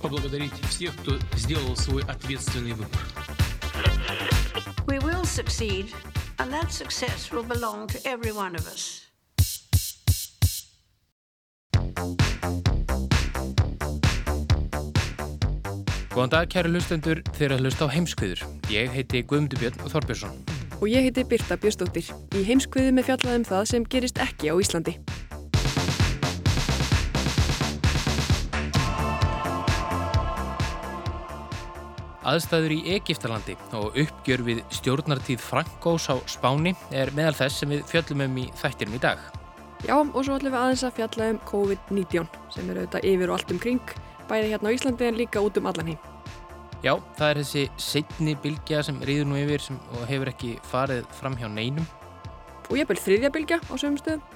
[0.00, 3.00] поблагодарить всех, кто сделал свой ответственный выбор.
[4.86, 5.94] We will succeed,
[6.38, 9.02] and that success will belong to every one of us.
[16.12, 18.42] Góðan dag, kæru hlustendur, þeir að hlusta á heimskviður.
[18.68, 20.34] Ég heiti Guðmundur Björn Þorbjörnsson.
[20.82, 22.10] Og ég heiti Birta Björnsdóttir.
[22.36, 24.98] Í heimskviðu með fjallaðum það sem gerist ekki á Íslandi.
[32.27, 37.85] Aðstæður í Egiptalandi og uppgjör við stjórnartíð Frankós á Spáni er meðal þess sem við
[37.87, 39.21] fjöllum um í þættinum í dag.
[39.87, 43.37] Já, og svo ætlum við aðeins að fjalla um COVID-19 sem er auðvitað yfir og
[43.37, 43.93] allt um kring,
[44.27, 46.01] bæði hérna á Íslandi en líka út um allan heim.
[46.83, 51.07] Já, það er þessi setni bylgja sem reyður nú yfir sem, og hefur ekki farið
[51.21, 51.87] fram hjá neinum.
[52.67, 54.27] Og ég bel þriðja bylgja á sömum stöðum.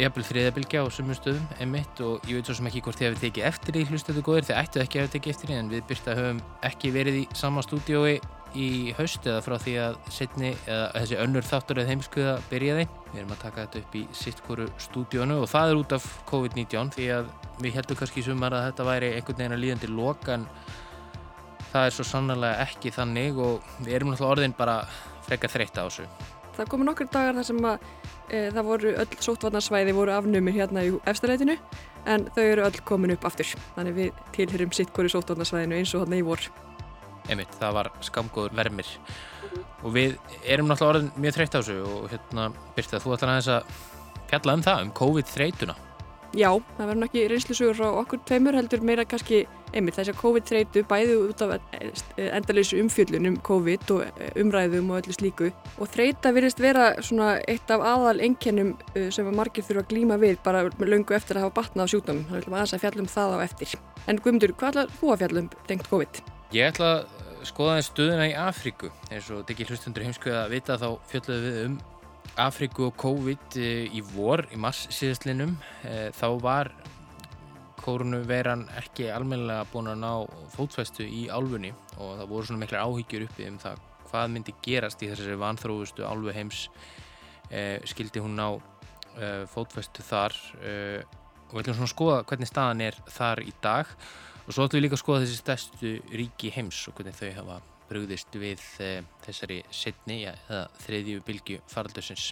[0.00, 3.18] Jafnvel þriðabilgja á sumum stöðum, emitt og ég veit svo sem ekki hvort þið hefur
[3.20, 5.82] tekið eftir í hlustöðu góðir, þið ættu ekki að hafa tekið eftir í en við
[5.90, 8.14] byrta höfum ekki verið í sama stúdiói
[8.56, 12.88] í haust eða frá því að setni, eða þessi önnur þáttur eða heimskuða byrjaði.
[13.10, 16.92] Við erum að taka þetta upp í sittkoru stúdiónu og það er út af COVID-19
[16.96, 20.48] því að við heldum kannski sumar að þetta væri einhvern veginn að líðandi loka en
[21.70, 24.80] það er svo sannlega ekki þannig og við erum náttúrulega orðin bara
[25.28, 26.08] frekka þreytta á þessu.
[26.56, 27.90] Það komu nokkur dagar þar sem að
[28.30, 31.56] það voru öll sóttvarnarsvæði voru afnumir hérna í efstaleitinu
[32.08, 33.50] en þau eru öll komin upp aftur.
[33.76, 36.46] Þannig við tilhyrum sitt hverju sóttvarnarsvæðinu eins og hérna í vor.
[37.30, 38.88] Einmitt, það var skamgóður vermir
[39.84, 43.50] og við erum náttúrulega orðin mjög þreytt á þessu og hérna Birta þú ætlar aðeins
[43.54, 43.78] að
[44.30, 45.76] fjalla um það, um COVID-þreytuna.
[46.36, 49.40] Já, það verður ekki reynslusugur frá okkur tveimur heldur meira kannski
[49.74, 51.56] einmitt þess að COVID-þreytu bæði út af
[52.22, 57.70] endaleysu umfjöllun um COVID og umræðum og öllu slíku og þreyta virðist vera svona eitt
[57.74, 58.76] af aðal engjennum
[59.14, 62.26] sem margir þurfa að glíma við bara löngu eftir að hafa batnað á sjúkdómum.
[62.28, 63.74] Það er alltaf aðeins að fjallum það á eftir.
[64.06, 66.22] En Guðmundur, hvað ætlar þú að fjallum tengt COVID?
[66.54, 70.78] Ég ætla að skoða það stöðuna í Afríku eins og dekki hlustundur heimskuða að vita
[70.78, 71.80] þá fjöldluðu við um
[72.38, 75.56] Afríku og COVID í vor, í mars síðastlinum.
[76.14, 76.70] Þá var
[77.80, 80.10] kórunuveiran ekki almennilega búin að ná
[80.52, 83.80] fótfæstu í álfunni og það voru svona miklar áhyggjur uppi um það
[84.10, 86.64] hvað myndi gerast í þessari vanþróðustu álfu heims
[87.50, 91.00] eh, skildi hún ná eh, fótfæstu þar eh,
[91.48, 93.92] og við ætlum svona að skoða hvernig staðan er þar í dag
[94.44, 97.60] og svo ætlum við líka að skoða þessi stærstu ríki heims og hvernig þau hafa
[97.90, 98.62] brugðist við
[99.26, 102.30] þessari setni eða þriðju bylgu faraldusins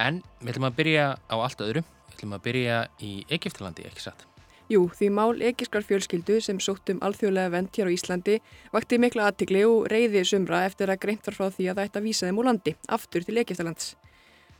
[0.00, 4.08] en við ætlum að byrja á allt öðru við ætlum að byrja í Egiptalandi, ekki
[4.08, 4.24] satt
[4.72, 8.38] Jú, því mál egiskar fjölskyldu sem sóttum alþjóðlega vend hér á Íslandi
[8.72, 12.00] vakti mikla aðtikli og reyði sumra eftir að greint var frá því að það ætti
[12.00, 13.90] að vísa þeim úr landi, aftur til Egiptalands.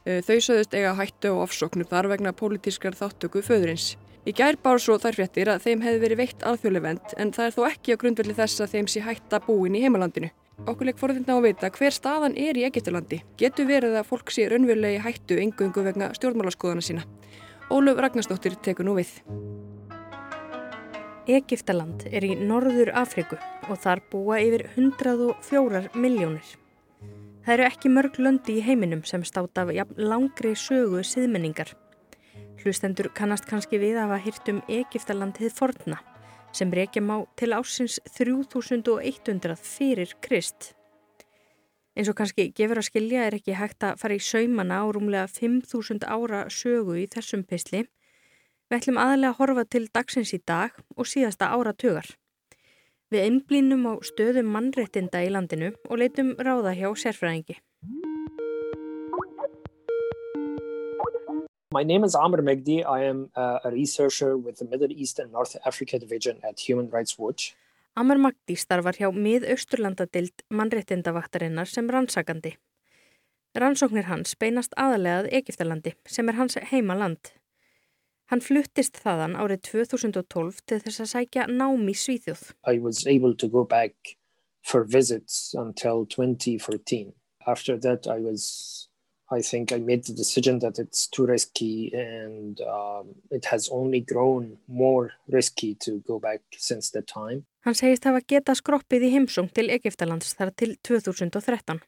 [0.05, 3.95] Þau sögðust eiga hættu og ofsóknum þar vegna pólitískar þáttöku föðurins.
[4.25, 7.47] Í gær bár svo þær fréttir að þeim hefði verið veitt alþjóðlega vend en það
[7.47, 10.31] er þó ekki á grundvelli þess að þeim sé hætta búin í heimalandinu.
[10.65, 13.19] Okkurleik forðinna á að vita hver staðan er í Egiptalandi.
[13.37, 17.05] Getur verið að fólk sé raunverulegi hættu engungu vegna stjórnmálaskoðana sína.
[17.69, 19.13] Óluf Ragnarsdóttir tekur nú við.
[21.29, 23.37] Egiptaland er í Norður Afriku
[23.69, 26.45] og þar búa yfir 104 miljónir.
[27.45, 31.75] Það eru ekki mörg löndi í heiminum sem státa af langri sögu siðmenningar.
[32.65, 35.99] Hlustendur kannast kannski við að hafa hýrt um Egiptaland hið forna
[36.55, 40.73] sem reykjum á til ásins 3100 fyrir Krist.
[41.99, 45.27] Eins og kannski gefur að skilja er ekki hægt að fara í saumana á rúmlega
[45.29, 47.85] 5000 ára sögu í þessum pisli
[48.71, 52.09] Við ætlum aðlega að horfa til dagsins í dag og síðasta áratugar.
[53.13, 57.61] Við einblínum á stöðum mannréttinda í landinu og leitum ráða hjá sérfræðingi.
[61.75, 62.87] My name is Amr Megdi.
[62.87, 66.89] I am uh, a researcher with the Middle East and North Africa Division at Human
[66.89, 67.57] Rights Watch.
[67.97, 72.55] Amr Magdi starfar hjá mið-austurlandadild mannréttindavaktarinnar sem rannsakandi.
[73.59, 77.35] Rannsóknir hans beinast aðalegað Egiptalandi sem er hans heima land.
[78.31, 82.53] Hann fluttist þaðan árið 2012 til þess að sækja nám í Svíþjóð.
[82.71, 84.15] I was able to go back
[84.63, 87.17] for visits until 2014.
[87.51, 88.87] After that I was
[89.35, 94.01] I think I made the decision that it's too risky and um, it has only
[94.01, 97.45] grown more risky to go back since that time.
[97.65, 101.81] Hann segist hafa geta skroppið í heimsung til Egiptalands þar til 2013.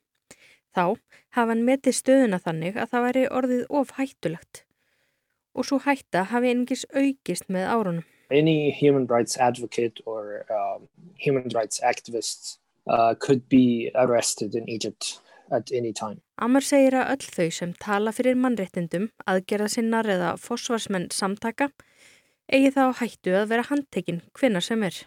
[0.77, 0.97] Þá
[1.37, 4.63] hafa hann metið stöðuna þannig að það væri orðið of hættulegt.
[5.57, 8.07] Og svo hætta hafi einingis aukist með árunum.
[8.31, 10.89] Any human rights advocate or um,
[11.21, 12.59] human rights activist
[12.89, 15.21] uh, could be arrested in Egypt
[15.51, 16.21] at any time.
[16.37, 21.71] Amar segir að öll þau sem tala fyrir mannréttindum, aðgerða sinnar eða fósvarsmenn samtaka
[22.53, 25.05] eigi þá hættu að vera handtekinn hvinna sem er.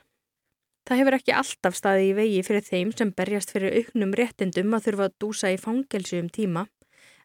[0.88, 4.88] Það hefur ekki alltaf staði í vegi fyrir þeim sem berjast fyrir auknum réttindum að
[4.88, 6.66] þurfa að dúsa í fangelsu um tíma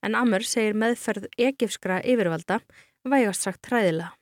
[0.05, 2.61] en Amar segir meðferð egifskra yfirvalda
[3.09, 4.13] vægast sagt hræðilega.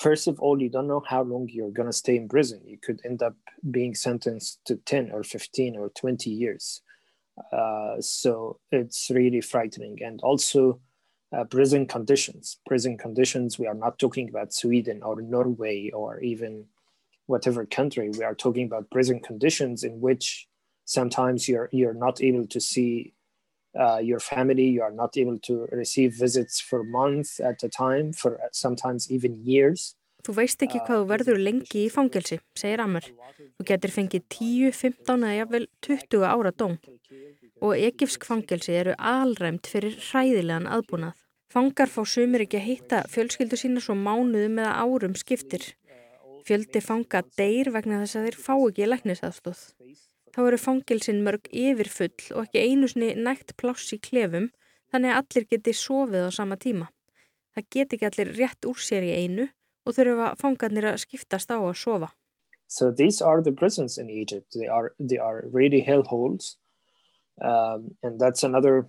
[0.00, 2.62] First of all, you don't know how long you're going to stay in prison.
[2.64, 3.36] You could end up
[3.70, 6.80] being sentenced to 10 or 15 or 20 years.
[7.52, 10.02] Uh, so it's really frightening.
[10.02, 10.80] And also
[11.36, 12.58] uh, prison conditions.
[12.66, 16.66] Prison conditions, we are not talking about Sweden or Norway or even
[17.26, 18.10] whatever country.
[18.10, 20.48] We are talking about prison conditions in which
[20.84, 23.14] sometimes you're, you're not able to see
[23.78, 28.12] uh, your family, you are not able to receive visits for months at a time,
[28.12, 29.94] for sometimes even years.
[30.24, 33.06] Þú veist ekki hvað þú verður lengi í fangelsi, segir Amr.
[33.56, 36.76] Þú getur fengið 10, 15 eða jafnvel 20 ára dóm.
[37.60, 41.16] Og egifsk fangelsi eru alræmt fyrir hræðilegan aðbúnað.
[41.50, 45.64] Fangar fá sumir ekki að hitta fjölskyldu sína svo mánuðum eða árum skiptir.
[46.46, 49.64] Fjöldi fanga deyr vegna þess að þeir fá ekki læknisaðstóð.
[50.30, 54.52] Þá eru fangelsin mörg yfirfull og ekki einu sinni nægt pláss í klefum
[54.92, 56.86] þannig að allir geti sofið á sama tíma.
[57.56, 59.48] Það geti ekki allir rétt úr sér í einu
[59.86, 62.10] og þurfa fangarnir að skiptast á að sofa.
[62.66, 64.52] So these are the prisons in Egypt.
[64.54, 66.56] They are, they are really hellholes.
[67.42, 68.88] Um, and that's another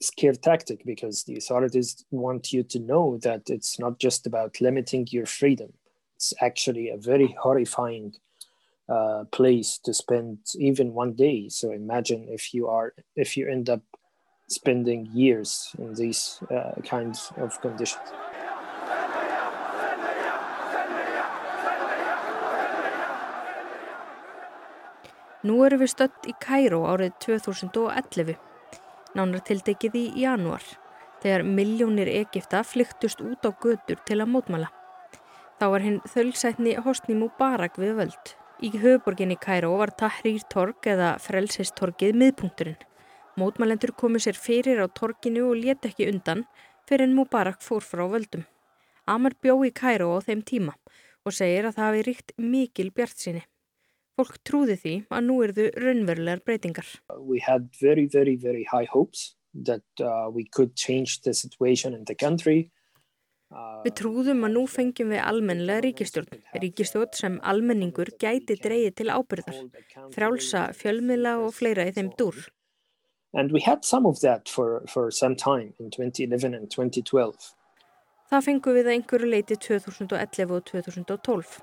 [0.00, 5.06] scare tactic because the authorities want you to know that it's not just about limiting
[5.10, 5.72] your freedom.
[6.16, 8.14] It's actually a very horrifying
[8.88, 11.48] uh, place to spend even one day.
[11.48, 13.82] So imagine if you are if you end up
[14.48, 18.08] spending years in these uh, kinds of conditions.
[25.48, 28.34] Nú erum við stött í Kæró árið 2011,
[29.16, 30.64] nánar tiltekið í januar,
[31.22, 34.68] þegar miljónir Egipta flyktust út á götur til að mótmæla.
[35.58, 38.34] Þá var hinn þölsætni Hosni Mubarak við völd.
[38.60, 42.80] Í höfuborginni Kæró var Tahrir Torg eða Frelsistorgið miðpunkturinn.
[43.38, 46.44] Mótmælendur komu sér fyrir á torginu og let ekki undan
[46.90, 48.44] fyrir en Mubarak fór frá völdum.
[49.06, 50.76] Amar bjó í Kæró á þeim tíma
[51.24, 53.48] og segir að það hafi ríkt mikil bjart sinni.
[54.18, 56.88] Fólk trúði því að nú erðu raunverulegar breytingar.
[57.22, 62.04] We had very, very, very high hopes that uh, we could change the situation in
[62.04, 62.72] the country.
[63.54, 69.08] Uh, við trúðum að nú fengjum við almennilega ríkistjórn, ríkistjórn sem almenningur gæti dreyið til
[69.14, 69.62] ábyrðar,
[70.12, 72.42] frjálsa, fjölmiðla og fleira í þeim dúr.
[73.32, 77.54] And we had some of that for, for some time in 2011 and 2012.
[78.28, 81.58] Það fengum við að einhverju leiti 2011 og 2012.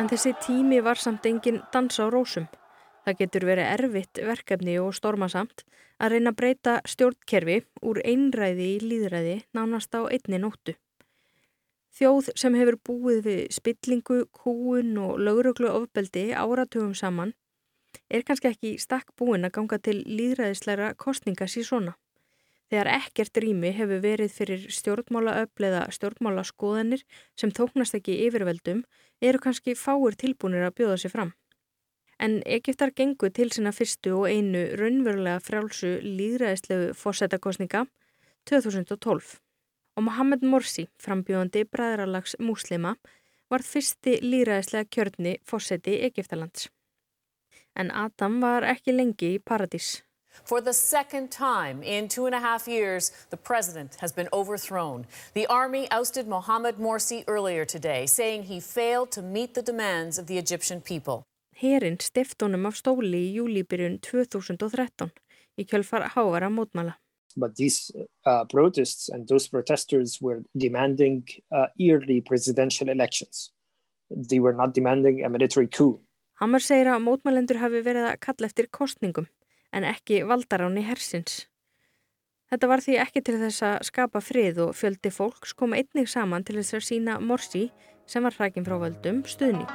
[0.00, 2.46] En þessi tími var samt engin dansa á rósum.
[3.04, 5.66] Það getur verið erfitt verkefni og stormasamt
[6.00, 10.72] að reyna að breyta stjórnkerfi úr einræði í líðræði nánast á einni nóttu.
[11.92, 17.34] Þjóð sem hefur búið við spillingu, kúun og lögruglu ofbeldi áratugum saman
[18.08, 21.96] er kannski ekki stakk búin að ganga til líðræðisleira kostninga síð svona.
[22.70, 27.02] Þegar ekkert rými hefur verið fyrir stjórnmálaöfl eða stjórnmálaskoðanir
[27.38, 28.84] sem þóknast ekki yfirveldum
[29.20, 31.32] eru kannski fáir tilbúinir að bjóða sér fram.
[32.22, 37.86] En Egiptar gengu til sína fyrstu og einu raunverulega frjálsu líðræðislegu fórsetakostninga
[38.46, 39.40] 2012.
[39.98, 42.94] Og Mohamed Morsi, frambjóðandi bræðralags múslima,
[43.50, 46.68] var fyrsti líðræðislega kjörni fórseti Egiptalands.
[47.74, 50.04] En Adam var ekki lengi í paradís.
[50.44, 55.06] For the second time in two and a half years, the president has been overthrown.
[55.34, 60.26] The army ousted Mohamed Morsi earlier today, saying he failed to meet the demands of
[60.26, 61.22] the Egyptian people.
[61.54, 65.10] Herin stiftunum af stóli í júlíbyrjun 2013
[65.60, 66.96] í kjölfar hávara mótmæla.
[67.36, 67.92] But these
[68.26, 73.52] uh, protests and those protesters were demanding uh, yearly presidential elections.
[74.10, 76.00] They were not demanding a military coup.
[76.40, 79.28] Hammer segir að mótmælendur hafi verið að kalla eftir kostningum
[79.72, 81.46] en ekki valdaráni hersins.
[82.50, 86.42] Þetta var því ekki til þess að skapa frið og fjöldi fólks kom einnig saman
[86.42, 87.68] til þess að sína Morsi
[88.10, 89.70] sem var hrækinn frá völdum stuðning.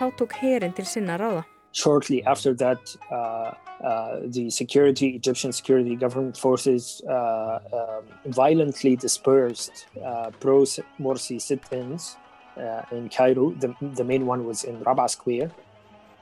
[0.00, 1.44] Þá tók herin til sinna ráða.
[1.72, 3.52] Shortly after that, uh,
[3.82, 12.16] uh, the security, Egyptian security government forces uh, um, violently dispersed uh, pro-Morsi sit-ins
[12.56, 13.50] uh, in Cairo.
[13.50, 15.50] The, the main one was in Rabaa Square.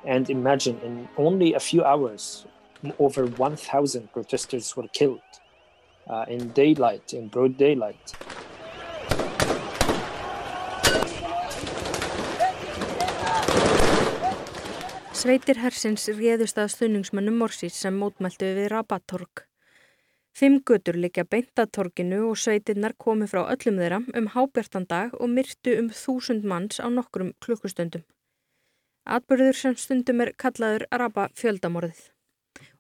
[0.04, 2.46] And imagine, in only a few hours,
[2.98, 5.20] over 1,000 protesters were killed
[6.08, 8.14] uh, in daylight, in broad daylight.
[15.20, 19.42] Sveitir hersins réðust að stunningsmönnum Morsis sem mótmæltu við Rabatorg.
[20.32, 25.12] Fimm götur likja beint að torginu og sveitirnar komi frá öllum þeirra um hábjartan dag
[25.18, 28.06] og myrtu um þúsund manns á nokkrum klukkustundum.
[29.04, 32.00] Atbyrður sem stundum er kallaður Araba fjöldamorðið.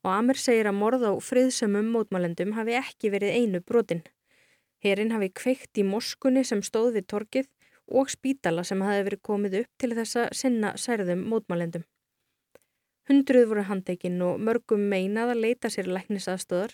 [0.00, 4.04] Og Amir segir að morð á friðsömmum mótmælendum hafi ekki verið einu brotin.
[4.80, 7.52] Herin hafi kveikt í moskunni sem stóð við torgið
[8.00, 11.89] og spítala sem hafi verið komið upp til þess að sinna særðum mótmælendum.
[13.10, 15.88] Hundruð voru handtekinn og mörgum meinað að leita sér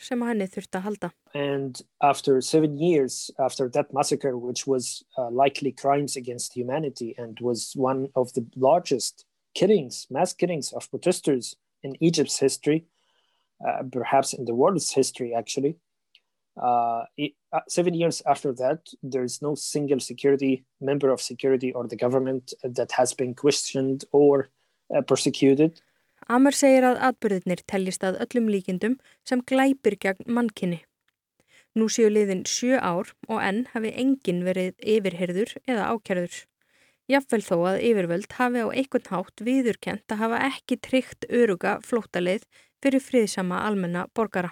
[0.05, 1.11] sem að halda.
[1.35, 7.40] And after seven years after that massacre, which was uh, likely crimes against humanity and
[7.40, 9.25] was one of the largest
[9.55, 12.85] killings, mass killings of protesters in Egypt's history,
[13.66, 15.78] uh, perhaps in the world's history actually,
[16.61, 21.73] uh, it, uh, seven years after that, there is no single security member of security
[21.73, 24.49] or the government that has been questioned or
[24.95, 25.81] uh, persecuted.
[26.26, 28.97] Amar segir að atbyrðinir tellist að öllum líkindum
[29.28, 30.80] sem glæpir gegn mannkynni.
[31.78, 36.38] Nú séu liðin sjö ár og enn hafi enginn verið yfirherður eða ákjærður.
[37.06, 42.49] Jafnvel þó að yfirvöld hafi á einhvern hátt viðurkent að hafa ekki tryggt öruga flótaleið
[42.83, 44.50] fyrir friðsama almenna borgara.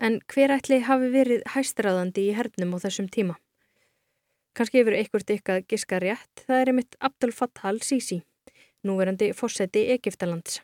[0.00, 3.36] En hver ætli hafi verið hæstræðandi í hernum á þessum tíma?
[4.56, 8.22] Kanski yfir einhvert ykkar giska rétt, það er einmitt Abdel Fattah al-Sisi
[8.86, 10.60] núverandi fórseti Egiptalands.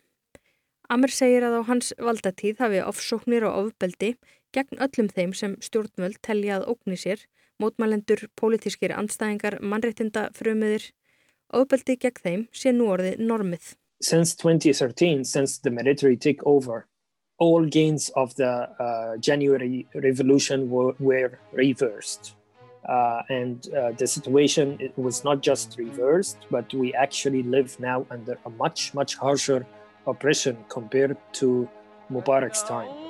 [0.88, 4.12] Amr segir að á hans valdatíð hafi ofsóknir og ofbeldi
[4.54, 7.24] gegn öllum þeim sem stjórnvöld telja að ógni sér,
[7.62, 10.92] mótmælendur, pólitískir anstæðingar, mannréttinda, frumuðir,
[11.50, 13.74] ofbeldi gegn þeim sé nú orðið normið.
[14.00, 16.86] Since 2013, since the military took over,
[17.38, 22.34] all gains of the uh, January revolution were, were reversed.
[22.88, 28.06] Uh, and uh, the situation it was not just reversed, but we actually live now
[28.10, 29.66] under a much, much harsher
[30.06, 31.68] oppression compared to
[32.10, 33.06] Mubarak's time.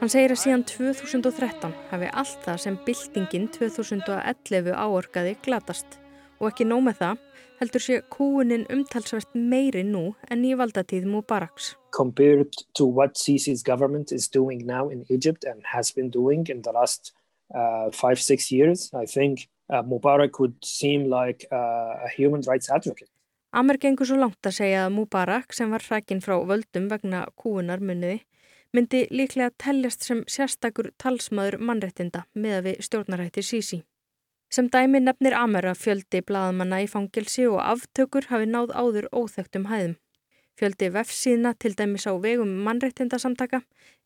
[0.00, 5.98] Hann segir að síðan 2013 hafi allt það sem byltingin 2011 áorkaði glatast
[6.40, 7.26] og ekki nóg með það
[7.60, 11.74] heldur sé kúunin umtalsvært meiri nú en í valdatíð Mubaraks.
[11.92, 16.62] Compared to what Sisi's government is doing now in Egypt and has been doing in
[16.62, 17.12] the last
[17.54, 22.70] uh, five, six years, I think uh, Mubarak would seem like uh, a human rights
[22.70, 23.10] advocate.
[23.52, 27.82] Amer gengur svo langt að segja að Mubarak sem var hrækin frá völdum vegna kúunar
[27.82, 28.20] munniði
[28.72, 33.80] myndi líklega telljast sem sérstakur talsmaður mannrettinda með við stjórnarætti Sisi.
[34.50, 39.92] Sem dæmi nefnir Amera fjöldi blaðamanna í fangilsi og aftökur hafi náð áður óþögtum hæðum.
[40.58, 43.60] Fjöldi vefsíðna til dæmis á vegum mannrettindasamtaka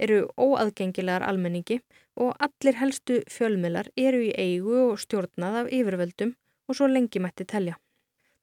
[0.06, 1.78] eru óaðgengilegar almenningi
[2.20, 6.36] og allir helstu fjölmilar eru í eigu og stjórnað af yfirvöldum
[6.68, 7.80] og svo lengi mætti telja.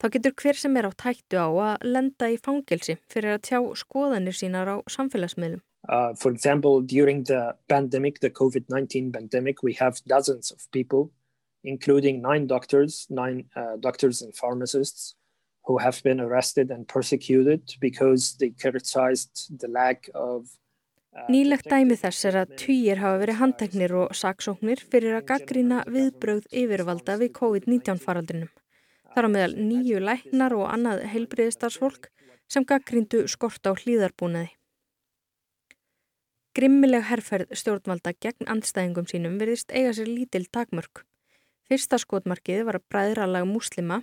[0.02, 3.62] Þá getur hver sem er á tættu á að lenda í fangilsi fyrir að tjá
[3.78, 5.62] skoðanir sínar á samfélagsmiðlum.
[5.86, 11.12] Uh, for example, during the pandemic, the COVID-19 pandemic, we have dozens of people
[11.64, 15.14] including nine doctors, nine uh, doctors and pharmacists
[15.64, 20.48] who have been arrested and persecuted because they criticized the lack of
[21.16, 25.84] uh, Nýlegt dæmi þess er að týjir hafa verið handteknir og saksóknir fyrir að gaggrýna
[25.86, 28.50] viðbröð yfirvalda við COVID-19 faraldrinum.
[29.12, 32.08] Þar á meðal nýju læknar og annað heilbriðistarsfólk
[32.50, 34.50] sem gaggríndu skort á hlýðarbúnaði.
[36.56, 41.04] Grimmileg herrferð stjórnvalda gegn andstæðingum sínum verðist eiga sér lítil takmörk.
[41.70, 44.02] Fyrsta skotmarkið var að bræðralag múslima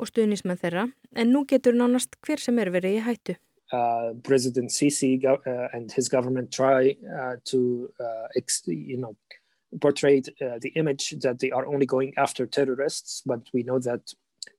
[0.00, 3.36] og stuðnismenn þeirra en nú getur nánast hver sem er verið í hættu.
[3.72, 5.38] Uh, President Sisi uh,
[5.72, 8.28] and his government try uh, to uh,
[8.66, 9.16] you know,
[9.80, 14.12] portray the image that they are only going after terrorists, but we know that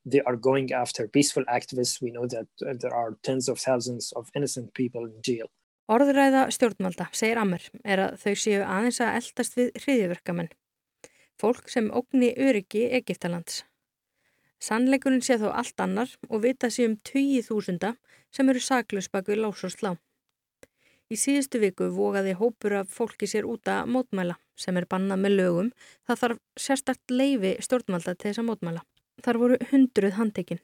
[0.06, 2.02] they are going after peaceful activists.
[2.02, 2.48] We know that
[2.82, 5.52] there are tens of thousands of innocent people in jail.
[5.92, 10.54] Orðræða stjórnvalda, segir Ammer, er að þau séu aðeins að eldast við hriðiverkamenn
[11.42, 13.64] fólk sem ógni öryggi Egiptalands.
[14.64, 17.96] Sannleikurinn sé þó allt annar og vita sé um 20.000
[18.32, 19.92] sem eru saklaus bak við lás og slá.
[21.12, 25.36] Í síðustu viku vogaði hópur af fólki sér út að mótmæla sem er bannað með
[25.40, 25.70] lögum.
[26.08, 28.86] Það þarf sérstakt leifi stjórnvalda til þess að mótmæla.
[29.24, 30.64] Þar voru hundruð handtekinn.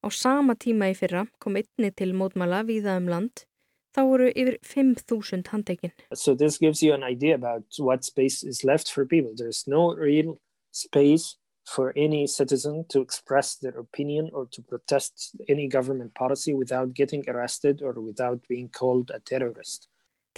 [0.00, 3.44] Á sama tíma í fyrra kom einni til mótmæla víða um land.
[3.90, 5.92] Þá voru yfir 5.000 handtekinn.
[6.14, 9.32] So this gives you an idea about what space is left for people.
[9.36, 10.38] There's no real
[10.70, 16.94] space for any citizen to express their opinion or to protest any government policy without
[16.94, 19.88] getting arrested or without being called a terrorist.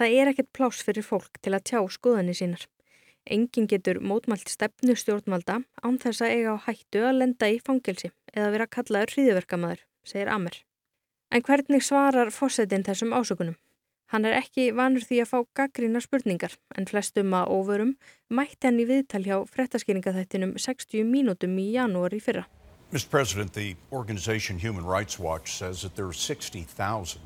[0.01, 2.65] Það er ekkert pláss fyrir fólk til að tjá skoðanir sínar.
[3.29, 8.11] Engin getur mótmælt stefnu stjórnvalda án þess að eiga á hættu að lenda í fangelsi
[8.33, 10.57] eða vera kallaður hríðverkamæður, segir Amer.
[11.33, 13.55] En hvernig svarar fósettin þessum ásökunum?
[14.13, 17.95] Hann er ekki vanur því að fá gaggrína spurningar en flestum að óvörum
[18.29, 22.45] mætti hann í viðtal hjá frettaskýringaþættinum 60 mínútum í janúar í fyrra.
[22.93, 23.09] Mr.
[23.09, 27.23] President, the organization Human Rights Watch says that there are 60,000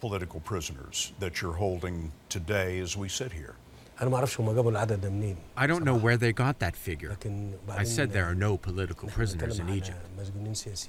[0.00, 3.54] political prisoners that you're holding today as we sit here.
[5.56, 7.16] I don't know where they got that figure.
[7.68, 10.00] I said there are no political prisoners in Egypt.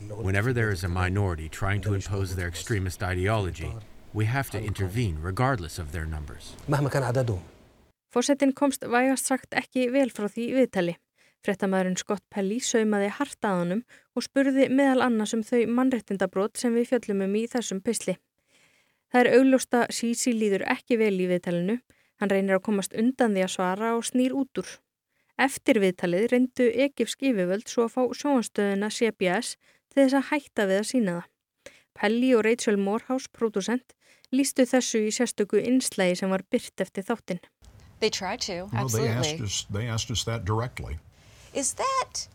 [0.10, 3.72] Whenever there is a minority trying to impose their extremist ideology,
[4.14, 6.54] We have to intervene regardless of their numbers.
[8.14, 10.94] Fórsetin komst vægast sagt ekki vel frá því viðtali.
[11.44, 13.82] Frettamæðurinn Scott Pelley saumaði hart að honum
[14.14, 18.16] og spurði meðal annars um þau mannrettindabrót sem við fjöllum um í þessum pysli.
[19.10, 21.80] Það er augljósta Sisi líður ekki vel í viðtalinu.
[22.22, 24.70] Hann reynir að komast undan því að svara og snýr út úr.
[25.42, 29.56] Eftir viðtalið reyndu Egipsk yfirvöld svo að fá sjóanstöðuna CBS
[29.90, 31.30] til þess að hætta við að sína það.
[31.94, 33.94] Pelli og Rachel Morehouse, producent,
[34.34, 37.42] lístu þessu í sérstöku innslægi sem var byrt eftir þáttinn.
[38.00, 39.10] They tried to, absolutely.
[39.10, 40.98] Well, they, asked us, they asked us that directly.
[41.54, 42.28] Is that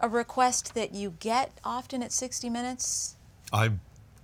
[0.00, 3.16] a request that you get often at 60 Minutes?
[3.52, 3.70] I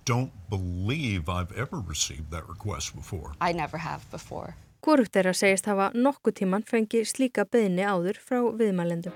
[0.05, 3.33] don't believe I've ever received that request before.
[3.41, 4.55] I never have before.
[4.85, 9.15] Hvorugt þeirra segist hafa nokkuð tíman fengi slíka beðni áður frá viðmælendum.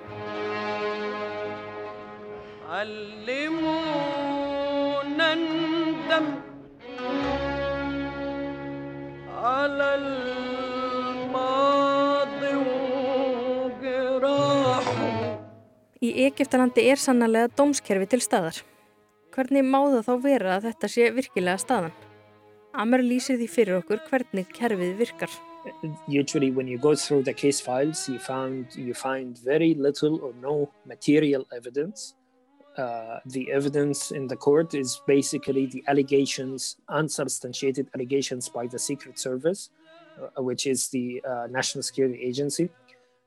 [16.01, 18.57] Í Egiptalandi er sannarlega dómskerfi til staðar.
[19.37, 21.93] Hvernig má það þá vera að þetta sé virkilega staðan?
[22.73, 25.37] Amar lýsir því fyrir okkur hvernig kerfið virkar.
[26.07, 30.33] Usually when you go through the case files you, found, you find very little or
[30.41, 32.15] no material evidence
[32.79, 39.19] uh, the evidence in the court is basically the allegations, unsubstantiated allegations by the Secret
[39.19, 39.69] Service,
[40.21, 42.69] uh, which is the uh, National Security Agency.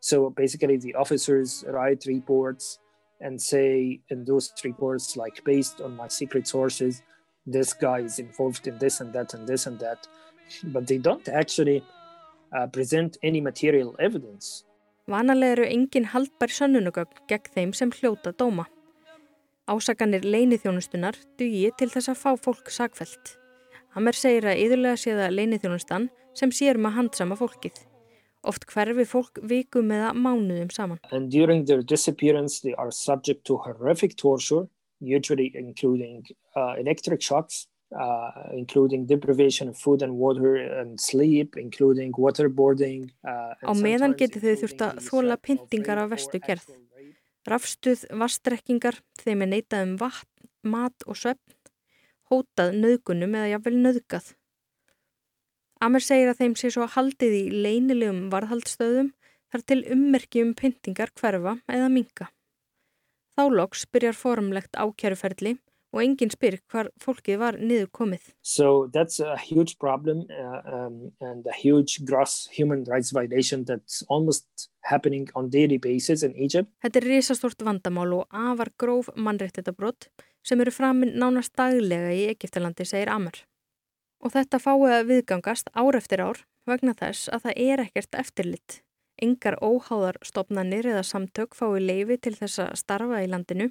[0.01, 2.79] So basically, the officers write reports
[3.21, 7.03] and say in those reports, like based on my secret sources,
[7.47, 10.09] this guy is involved in this and that and this and that.
[10.65, 11.85] But they don't actually
[12.53, 14.65] uh, present any material evidence.
[15.11, 18.69] Vanalega eru engin haldbær sönnunugögn gegn þeim sem hljóta dóma.
[19.67, 23.37] Ásakanir leinithjónustunar dugi til þess að fá fólk sakfælt.
[23.95, 27.83] Hammer segir að yðurlega sé það leinithjónustan sem sér maður handsama fólkið.
[28.43, 30.99] Oft hverfi fólk vikum eða mánuðum saman.
[31.13, 34.67] And during their disappearance they are subject to horrific torture,
[35.01, 36.25] usually including
[36.57, 43.11] uh, electric shocks, uh, including deprivation of food and water and sleep, including waterboarding.
[43.25, 46.69] Uh, Á meðan geti þau þurft að þóla pyntingar af vestu gerð.
[47.49, 51.57] Rafstuð, vastrekkingar, þeim er neitað um vatn, mat og söfn,
[52.31, 54.29] hótað nöðgunum eða jáfnvel nöðgað.
[55.83, 59.11] Amer segir að þeim sé svo haldið í leinilegum varðhaldstöðum
[59.51, 62.31] þar til ummerki um pyntingar hverfa eða minga.
[63.35, 68.33] Þá loks byrjar formlegt ákjæruferðli og enginn spyr hvar fólkið var niður komið.
[68.41, 74.03] So that's a huge problem uh, um, and a huge gross human rights violation that's
[74.09, 76.71] almost happening on daily basis in Egypt.
[76.83, 80.09] Þetta er risastort vandamál og afar gróf mannréttitabrott
[80.43, 83.45] sem eru framinn nánast daglega í Egiptalandi, segir Amr.
[84.23, 88.81] Og þetta fáið að viðgangast ár eftir ár vegna þess að það er ekkert eftirlitt.
[89.23, 93.69] Engar óháðar stopnannir eða samtök fái leifi til þess að starfa í landinu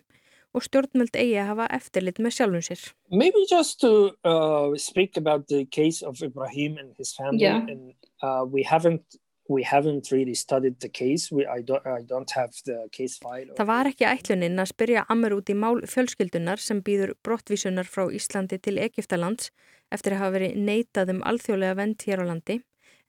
[0.52, 2.86] og stjórnmöld eigi að hafa eftirlit með sjálfum sér.
[3.10, 7.64] Maybe just to uh, speak about the case of Ibrahim and his family yeah.
[7.64, 9.20] and uh, we haven't
[9.52, 13.52] we haven't really studied the case we, I, don't, I don't have the case file.
[13.58, 18.06] Það var ekki ætluninn að spyrja Amr út í mál fjölskyldunar sem býður brottvísunar frá
[18.08, 19.52] Íslandi til Egiptalands
[19.92, 22.62] eftir að hafa verið neitað um alþjóðlega vend hér á landi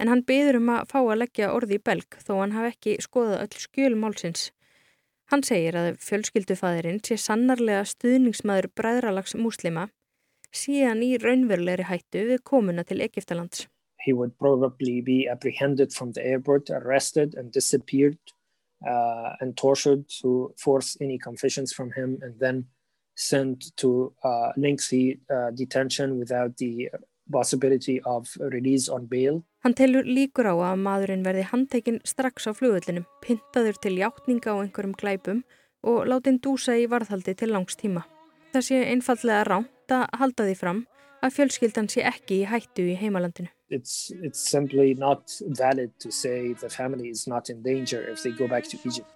[0.02, 2.96] en hann byður um að fá að leggja orði í belg þó hann hafi ekki
[3.07, 4.48] skoðað öll skjölmálsins
[5.33, 9.88] Hann segir að fjölskyldufæðirinn sé sannarlega stuðningsmaður bræðralags múslima
[10.53, 13.66] síðan í raunverulegri hættu við komuna til Egiptalands.
[14.03, 18.18] he would probably be apprehended from the airport, arrested, and disappeared
[18.87, 22.66] uh, and tortured to force any confessions from him, and then
[23.14, 26.88] sent to uh, lengthy uh, detention without the
[27.31, 29.43] possibility of release on bail.
[29.63, 34.57] Hann telur líkur á að maðurinn verði handtekinn strax á flugullinum, pintaður til hjáttninga á
[34.59, 35.45] einhverjum glæpum
[35.83, 38.05] og látin dúsa í varðhaldi til langs tíma.
[38.53, 40.85] Það sé einfallega ránt að halda því fram
[41.23, 43.51] að fjölskyldan sé ekki í hættu í heimalandinu.
[43.71, 48.33] It's, it's simply not valid to say the family is not in danger if they
[48.33, 49.09] go back to Egypt.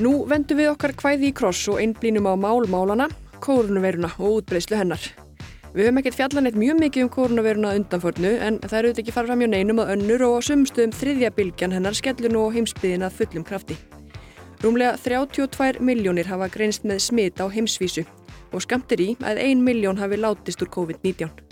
[0.00, 3.10] Nú vendum við okkar hvæði í kross og einblínum á málmálana,
[3.44, 5.02] kórunveruna og útbreyslu hennar.
[5.74, 9.14] Við höfum ekkert fjallan eitt mjög mikið um kórunveruna undanförnu en það eru auðvitað ekki
[9.18, 13.04] farið fram hjá neinum að önnur og á sumstöðum þriðja bylgjan hennar skellur nú heimsbyðin
[13.04, 13.76] að fullum krafti.
[14.64, 18.08] Rúmlega 32 miljónir hafa greinst með smit á heimsvísu
[18.56, 21.49] og skamtir í að 1 miljón hafi látist úr COVID-19.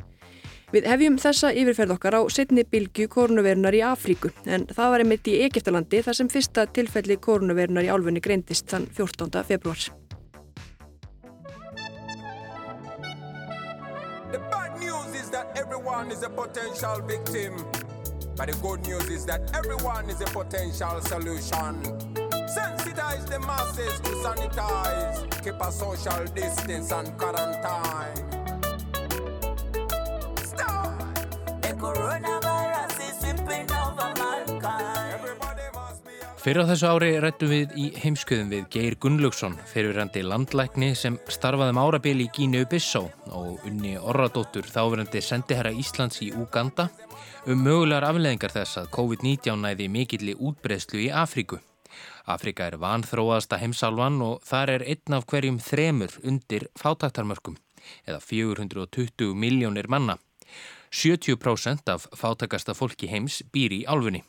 [0.69, 5.31] Við hefjum þessa yfirferð okkar á setni bylgu koronavirunar í Afríku en það var einmitt
[5.33, 9.33] í Egiptalandi þar sem fyrsta tilfelli koronavirunar í álfunni greindist þann 14.
[9.49, 9.81] februar.
[22.49, 28.38] Sensitize the masses to sanitize, keep a social distance and quarantine.
[36.49, 41.75] Fyrir á þessu ári rættum við í heimskuðum við Geir Gunnlaugsson, fyrirverandi landlækni sem starfaði
[41.75, 43.03] um árabili í Gínu Bissá
[43.37, 46.87] og unni Orradóttur þáverandi sendiherra Íslands í Uganda
[47.45, 51.59] um mögulegar afleðingar þess að COVID-19 næði mikilli útbreðslu í Afríku.
[52.25, 57.61] Afrika er vanþróaðasta heimsálvan og þar er einn af hverjum þremur undir fátaktarmörkum
[58.07, 60.17] eða 420 miljónir manna.
[60.93, 64.25] 70% af fátakasta fólki heims býr í álfunni.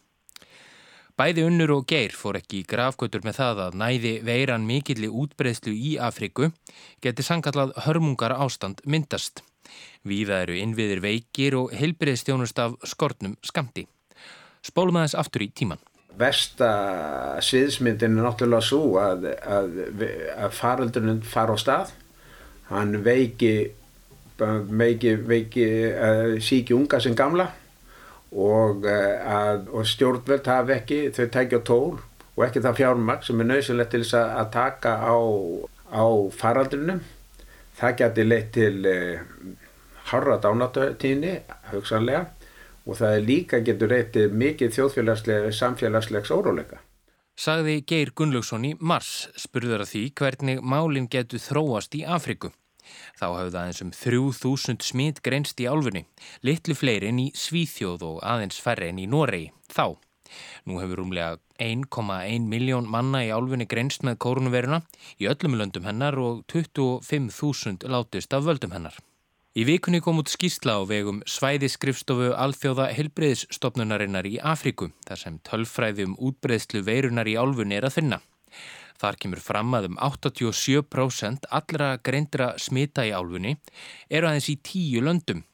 [1.20, 5.74] Bæði unnur og geir fór ekki í grafgötur með það að næði veiran mikilli útbreyslu
[5.76, 6.48] í Afriku
[7.04, 9.44] geti sangallað hörmungar ástand myndast.
[10.08, 13.84] Víða eru innviðir veikir og heilbreyðstjónust af skortnum skamti.
[14.64, 15.84] Spólum aðeins aftur í tíman.
[16.20, 16.70] Vesta
[17.44, 19.76] sviðsmyndin er náttúrulega svo að, að,
[20.40, 21.94] að faraldurinn fara á stað.
[22.72, 23.54] Hann veiki
[24.42, 27.50] veiki, veiki uh, síki unga sem gamla
[28.32, 32.00] og, uh, og stjórnvöld hafi ekki þau tækja tól
[32.36, 35.18] og ekki það fjármaks sem er nöðsynlegt til þess að, að taka á,
[35.92, 36.06] á
[36.42, 37.02] faraldrinum
[37.80, 39.56] það geti leitt til uh,
[40.12, 41.40] harra dánatíðni
[41.72, 42.28] hugsanlega
[42.90, 46.80] og það er líka getur reytið mikið þjóðfélagslega samfélagslegs óróleika.
[47.40, 52.52] Sagði Geir Gunnlaugsson í mars spurður að því hvernig málinn getur þróast í Afriku.
[53.20, 56.06] Þá hafði aðeins um 3000 smit greinst í álfunni,
[56.46, 59.98] litlu fleiri en í Svíþjóð og aðeins færri en í Noregi, þá.
[60.70, 64.84] Nú hefur rúmlega 1,1 miljón manna í álfunni greinst með kórunveruna
[65.18, 68.98] í öllum löndum hennar og 25.000 látist af völdum hennar.
[69.58, 76.14] Í vikunni kom út skýrsla á vegum svæðiskrifstofu alþjóða helbreyðsstofnunarinnar í Afriku þar sem tölfræðum
[76.22, 78.20] útbreyðslu veirunar í álfunni er að finna.
[79.00, 83.56] Þar kemur fram að um 87% allra greindra smita í álfunni
[84.10, 85.46] eru aðeins í tíu löndum.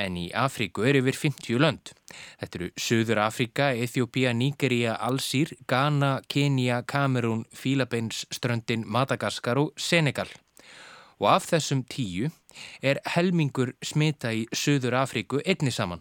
[0.00, 1.90] En í Afríku er yfir 50 lönd.
[2.40, 10.30] Þetta eru Suður Afríka, Eþjópia, Nígeria, Alsýr, Ghana, Kenya, Kamerún, Fílabeins, Ströndin, Madagaskar og Senegal.
[11.20, 12.30] Og af þessum tíu
[12.80, 16.00] er helmingur smita í Suður Afríku einni saman.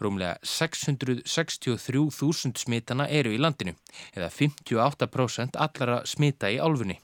[0.00, 3.74] Rúmlega 663.000 smitana eru í landinu
[4.14, 7.00] eða 58% allara smita í álfunni.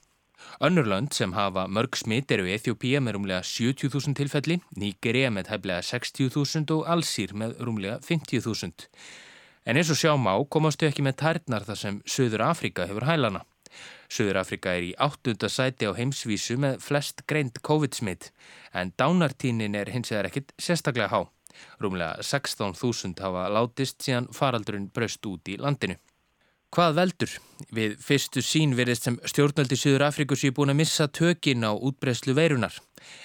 [0.61, 6.73] Önnurlönd sem hafa mörg smitt eru Eþjópía með rúmlega 70.000 tilfelli, Nígeria með hæflega 60.000
[6.75, 8.87] og Alsýr með rúmlega 50.000.
[9.67, 13.43] En eins og sjá má komastu ekki með tærnar þar sem Suður Afrika hefur hælana.
[14.07, 18.31] Suður Afrika er í áttunda sæti á heimsvísu með flest greint COVID-smitt
[18.73, 21.21] en dánartínin er hins vegar ekkit sérstaklega há.
[21.81, 25.97] Rúmlega 16.000 hafa látist síðan faraldurinn braust út í landinu.
[26.75, 27.33] Hvað veldur?
[27.71, 32.35] Við fyrstu sín verðist sem stjórnaldi Suður Afrikus í búin að missa tökin á útbreyslu
[32.35, 32.75] veirunar.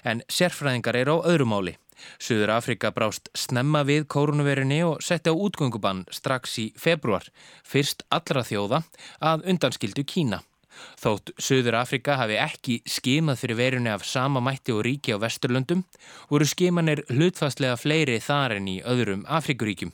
[0.06, 1.74] En sérfræðingar er á öðrumáli.
[2.22, 7.26] Suður Afrika brást snemma við kórunverunni og setti á útgöngubann strax í februar,
[7.66, 8.82] fyrst allra þjóða
[9.32, 10.42] að undanskildu Kína.
[11.02, 15.84] Þótt Suður Afrika hafi ekki skimað fyrir verunni af sama mætti og ríki á Vesturlöndum
[16.30, 19.92] voru skimanir hlutfastlega fleiri þar en í öðrum Afrikuríkjum.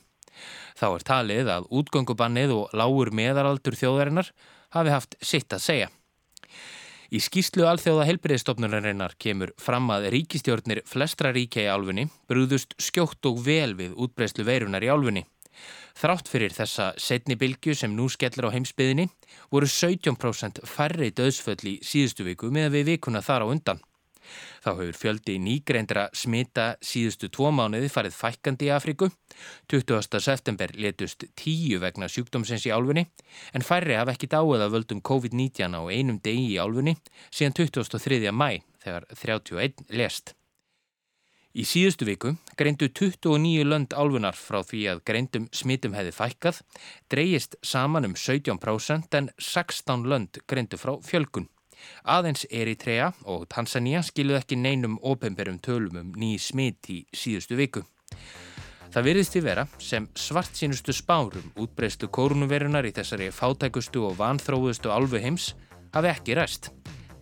[0.79, 4.29] Þá er talið að útgöngubannið og lágur meðaraldur þjóðarinnar
[4.75, 5.89] hafi haft sitt að segja.
[7.09, 13.41] Í skýslu alþjóða helbriðstofnunarinnar kemur fram að ríkistjórnir flestra ríkja í álfunni brúðust skjótt og
[13.47, 15.25] vel við útbreyslu veirunar í álfunni.
[15.99, 19.09] Þrátt fyrir þessa setni bylgu sem nú skellir á heimsbyðinni
[19.51, 23.81] voru 17% færri döðsföll í síðustu viku með við vikuna þar á undan.
[24.63, 29.09] Þá hefur fjöldi nýgreindra smita síðustu tvo mánuði farið fækkandi í Afriku.
[29.71, 30.19] 20.
[30.23, 33.07] september letust tíu vegna sjúkdómsins í álfunni
[33.55, 36.97] en færri hafa ekki dáið að völdum COVID-19 á einum degi í álfunni
[37.29, 38.29] síðan 23.
[38.31, 40.35] mæ þegar 31 lest.
[41.57, 46.59] Í síðustu viku greindu 29 lönd álfunar frá því að greindum smitum hefði fækkað,
[47.09, 51.47] dreyist saman um 17% en 16 lönd greindu frá fjölgun.
[52.05, 57.81] Aðeins Eritrea og Tansania skiluð ekki neinum ópemberum tölum um ný smit í síðustu viku.
[58.93, 64.93] Það virðist í vera sem svart sínustu spárum útbreystu kórnuverunar í þessari fátækustu og vanþróðustu
[64.93, 65.53] álfu heims
[65.93, 66.69] hafi ekki ræst.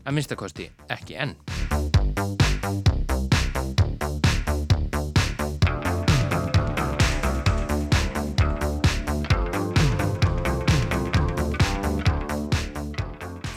[0.08, 1.36] Að minnstakosti ekki enn.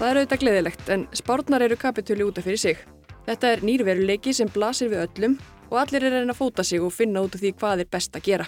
[0.00, 2.78] Það er auðvitað gleðilegt en spárnar eru kapitúli útaf fyrir sig.
[3.26, 5.34] Þetta er nýrveruleiki sem blasir við öllum
[5.68, 8.16] og allir er reyna að fóta sig og finna út af því hvað er best
[8.16, 8.46] að gera.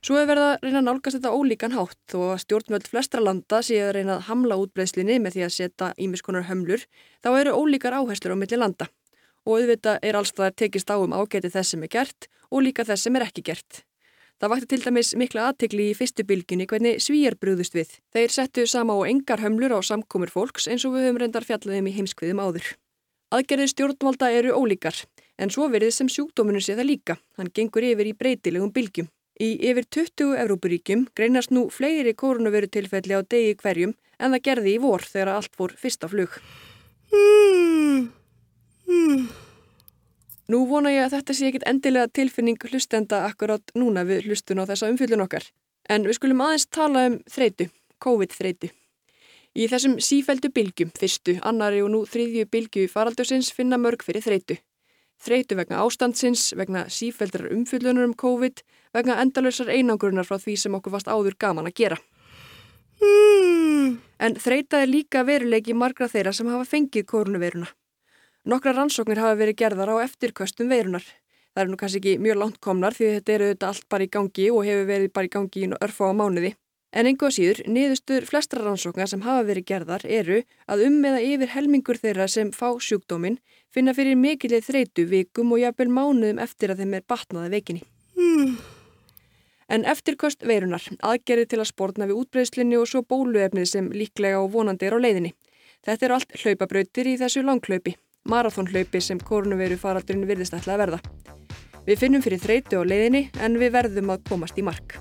[0.00, 3.84] Svo er verið að reyna að nálgast þetta ólíkan hátt og stjórnmöld flestra landa séu
[3.84, 6.88] að reyna að hamla útbreyslinni með því að setja ímiskonar hömlur,
[7.20, 8.88] þá eru ólíkar áherslur á milli landa.
[9.44, 12.64] Og auðvitað er alls það að tekist á um ágæti þess sem er gert og
[12.64, 13.84] líka þess sem er ekki gert.
[14.42, 17.92] Það vakti til dæmis mikla aðtegli í fyrstu bylginni hvernig svíjar brúðust við.
[18.10, 21.86] Þeir settu sama á engar hömlur á samkomur fólks eins og við höfum reyndar fjallaðum
[21.86, 22.66] í heimskviðum áður.
[23.30, 24.98] Aðgerðið stjórnvalda eru ólíkar,
[25.38, 27.16] en svo verið sem sjúkdómunum sé það líka.
[27.38, 29.06] Hann gengur yfir í breytilegum bylgjum.
[29.38, 34.74] Í yfir 20 Evrópuríkjum greinast nú fleiri koronaviru tilfelli á degi hverjum en það gerði
[34.74, 36.34] í vor þegar allt fór fyrsta flug.
[40.52, 44.68] Nú vona ég að þetta sé ekkit endilega tilfinning hlustenda akkurát núna við hlustun á
[44.68, 45.46] þessa umfyllun okkar.
[45.88, 47.70] En við skulum aðeins tala um þreitu,
[48.04, 48.68] COVID-þreitu.
[49.56, 54.58] Í þessum sífældu bylgjum, fyrstu, annari og nú þriðju bylgju faraldursins finna mörg fyrir þreitu.
[55.22, 60.98] Þreitu vegna ástandsins, vegna sífældrar umfyllunar um COVID, vegna endalösar einangrunar frá því sem okkur
[60.98, 62.02] fast áður gaman að gera.
[64.20, 67.70] En þreita er líka veruleiki margra þeirra sem hafa fengið koronaviruna.
[68.42, 71.04] Nokkra rannsóknir hafa verið gerðar á eftirköstum veirunar.
[71.54, 74.10] Það er nú kannski ekki mjög langt komnar því þetta eru þetta allt bara í
[74.10, 76.50] gangi og hefur verið bara í gangi í örfa á mánuði.
[76.90, 81.54] En einhvað síður, niðurstur flestra rannsóknar sem hafa verið gerðar eru að um eða yfir
[81.54, 83.38] helmingur þeirra sem fá sjúkdóminn
[83.70, 87.86] finna fyrir mikilið þreitu vikum og jafnvel mánuðum eftir að þeim er batnaði veikinni.
[88.18, 88.58] Mm.
[89.70, 94.50] En eftirköst veirunar, aðgerið til að spórna við útbreyðslinni og svo bóluefnið sem líklega og
[94.58, 95.36] vonandi er á leiðinni.
[95.86, 97.94] Þetta eru allt hlaupabrautir í þessu langklaupi
[98.28, 101.00] marathónhlaupi sem koronaviru faraldurinn virðist ætla að verða.
[101.86, 105.00] Við finnum fyrir þreytu á leiðinni en við verðum að komast í mark.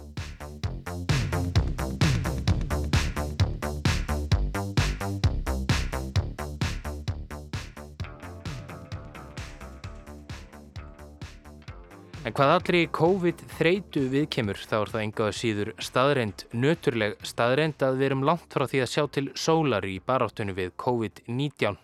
[12.22, 18.08] En hvað allri COVID-þreytu viðkemur þá er það engaðu síður staðreind, nöturleg staðreind að við
[18.12, 21.82] erum langt frá því að sjá til sólar í baráttunni við COVID-19.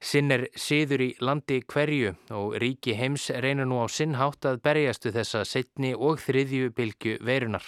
[0.00, 5.12] Sinn er siður í landi hverju og ríki heims reynir nú á sinnhátt að berjastu
[5.14, 7.64] þessa setni og þriðju bylgu verunar.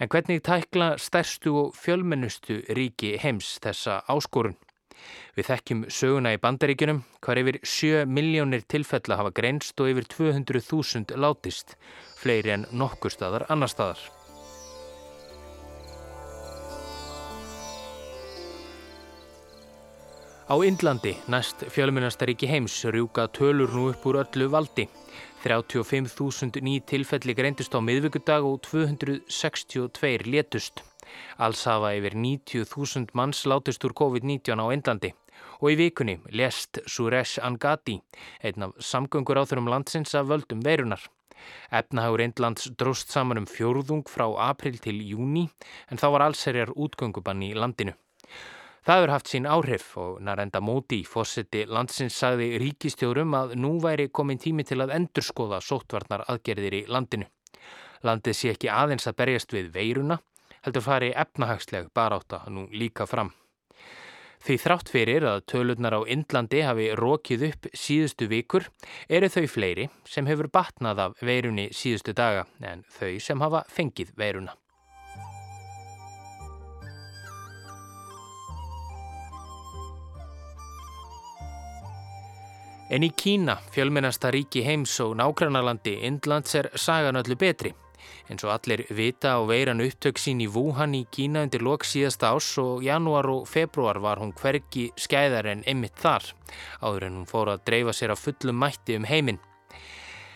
[0.00, 4.56] En hvernig tækla stærstu og fjölmennustu ríki heims þessa áskorun?
[5.36, 11.20] Við þekkjum söguna í bandaríkunum hvar yfir 7 miljónir tilfella hafa greinst og yfir 200.000
[11.20, 11.76] látist,
[12.20, 14.19] fleiri en nokkur staðar annar staðar.
[20.50, 24.88] Á Indlandi, næst fjölmunastaríki heims, rjúka tölur nú upp úr öllu valdi.
[25.44, 30.82] 35.000 ný tilfelli greindust á miðvíkudag og 262 létust.
[31.38, 35.14] Alls hafa yfir 90.000 manns látist úr COVID-19 á Indlandi.
[35.62, 38.00] Og í vikunni lest Suresh Angadi,
[38.42, 41.06] einn af samgöngur áþurum landsins af völdum verunar.
[41.70, 45.46] Efnahagur Indlands dróst saman um fjórðung frá april til júni
[45.86, 47.94] en þá var allserjar útgöngubann í landinu.
[48.80, 54.08] Það hefur haft sín áhrif og Narendra Modi, fórseti landsins, sagði ríkistjórum að nú væri
[54.08, 57.28] komin tími til að endurskoða sóttvarnar aðgerðir í landinu.
[58.08, 60.16] Landið sé ekki aðeins að berjast við veiruna,
[60.64, 63.34] heldur fari efnahagsleg baráta nú líka fram.
[64.40, 68.70] Því þrátt fyrir að tölurnar á Indlandi hafi rókið upp síðustu vikur
[69.12, 74.16] eru þau fleiri sem hefur batnað af veirunni síðustu daga en þau sem hafa fengið
[74.16, 74.56] veiruna.
[82.90, 87.70] En í Kína, fjölmennasta ríki heims og nágrannarlandi, Indlands er sagan öllu betri.
[88.26, 92.32] En svo allir vita á veiran upptök sín í Wuhan í Kína undir lok síðasta
[92.34, 96.32] ás og januar og februar var hún hverki skæðar en ymmit þar,
[96.82, 99.38] áður en hún fór að dreifa sér á fullum mætti um heiminn.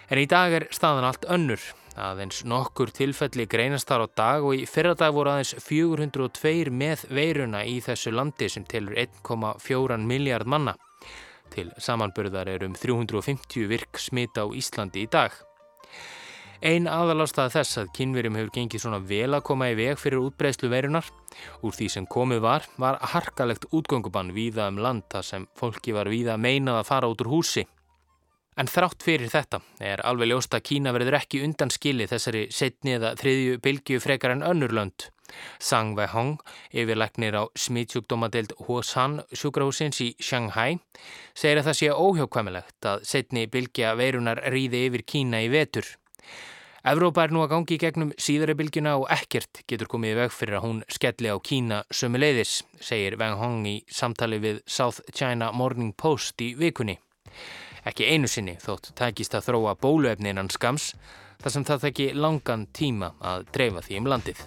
[0.06, 1.58] En í dag er staðan allt önnur,
[1.98, 7.66] aðeins nokkur tilfelli greinast þar á dag og í fyrradag voru aðeins 402 með veiruna
[7.66, 10.78] í þessu landi sem telur 1,4 miljard manna.
[11.54, 15.34] Til samanburðar er um 350 virk smita á Íslandi í dag.
[16.64, 20.70] Einn aðalástað þess að kynverjum hefur gengið svona vel að koma í veg fyrir útbreyslu
[20.72, 21.06] verunar.
[21.62, 26.10] Úr því sem komið var, var harkalegt útgöngubann víða um land þar sem fólki var
[26.10, 27.66] víða meinað að fara út úr húsi.
[28.54, 32.94] En þrátt fyrir þetta er alveg ljóst að Kína verður ekki undan skili þessari setni
[32.94, 35.08] eða þriðju bylgju frekar en önnurlönd.
[35.58, 36.36] Sang Wei-hong,
[36.70, 40.78] yfirleiknir á smítsjúkdómadeild Huasan sjúkrahúsins í Shanghai,
[41.34, 45.88] segir að það sé óhjákvæmilegt að setni bylgja verunar ríði yfir Kína í vetur.
[46.84, 50.58] Evrópa er nú að gangi í gegnum síðari bylgjuna og ekkert getur komið veg fyrir
[50.58, 55.96] að hún skelli á Kína sömuleiðis, segir Wang Hong í samtali við South China Morning
[55.96, 57.00] Post í vikunni.
[57.84, 60.94] Ekki einu sinni þótt tækist að þróa bóluefninan skams
[61.42, 64.40] þar sem það þekki langan tíma að dreifa því um landið.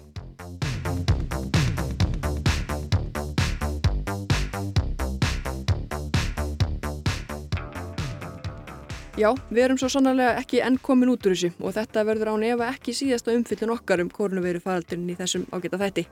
[9.18, 12.46] Já, við erum svo sannarlega ekki enn komin út úr þessu og þetta verður án
[12.52, 16.08] efa ekki síðasta umfyllin okkar um koronaviru faraldurinn í þessum ágæta þætti.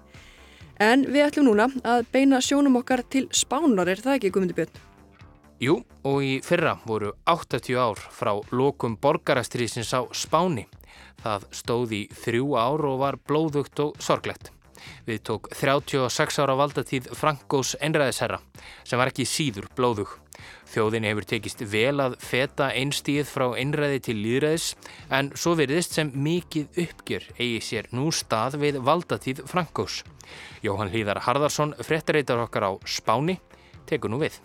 [0.82, 4.86] En við ætlum núna að beina sjónum okkar til spánar, er það ekki, Guðmundur Björn?
[5.56, 10.66] Jú, og í fyrra voru 80 ár frá lokum borgarastriðsins á Spáni.
[11.22, 14.50] Það stóði þrjú ár og var blóðugt og sorglegt.
[15.06, 18.42] Við tók 36 ára valdatíð Frankós einræðisherra
[18.84, 20.10] sem var ekki síður blóðug.
[20.68, 24.66] Þjóðinni hefur tekist vel að feta einstíð frá einræði til líðræðis
[25.08, 30.02] en svo veriðist sem mikið uppgjör eigi sér nú stað við valdatíð Frankós.
[30.60, 33.38] Jóhann Hlíðar Harðarsson, frettarreitar okkar á Spáni,
[33.88, 34.36] tekur nú við.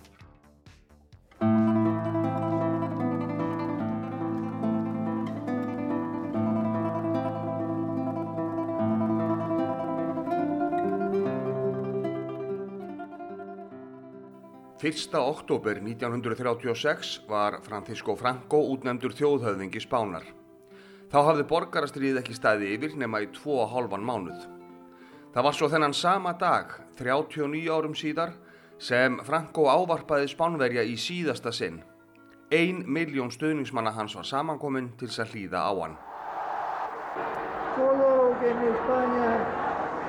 [14.81, 20.23] Fyrsta oktober 1936 var Francisco Franco útnefndur þjóðhöfðingi Spánar.
[21.13, 24.47] Þá hafði borgarastriðið ekki staði yfir nema í 2,5 mánuð.
[25.35, 28.33] Það var svo þennan sama dag, 39 árum síðar,
[28.81, 31.83] sem Franco ávarpaði Spánverja í síðasta sinn.
[32.51, 35.93] Ein miljón stöðningsmanna hans var samankominn til þess að hlýða á hann.
[37.77, 38.09] Todo
[38.41, 39.29] que en España,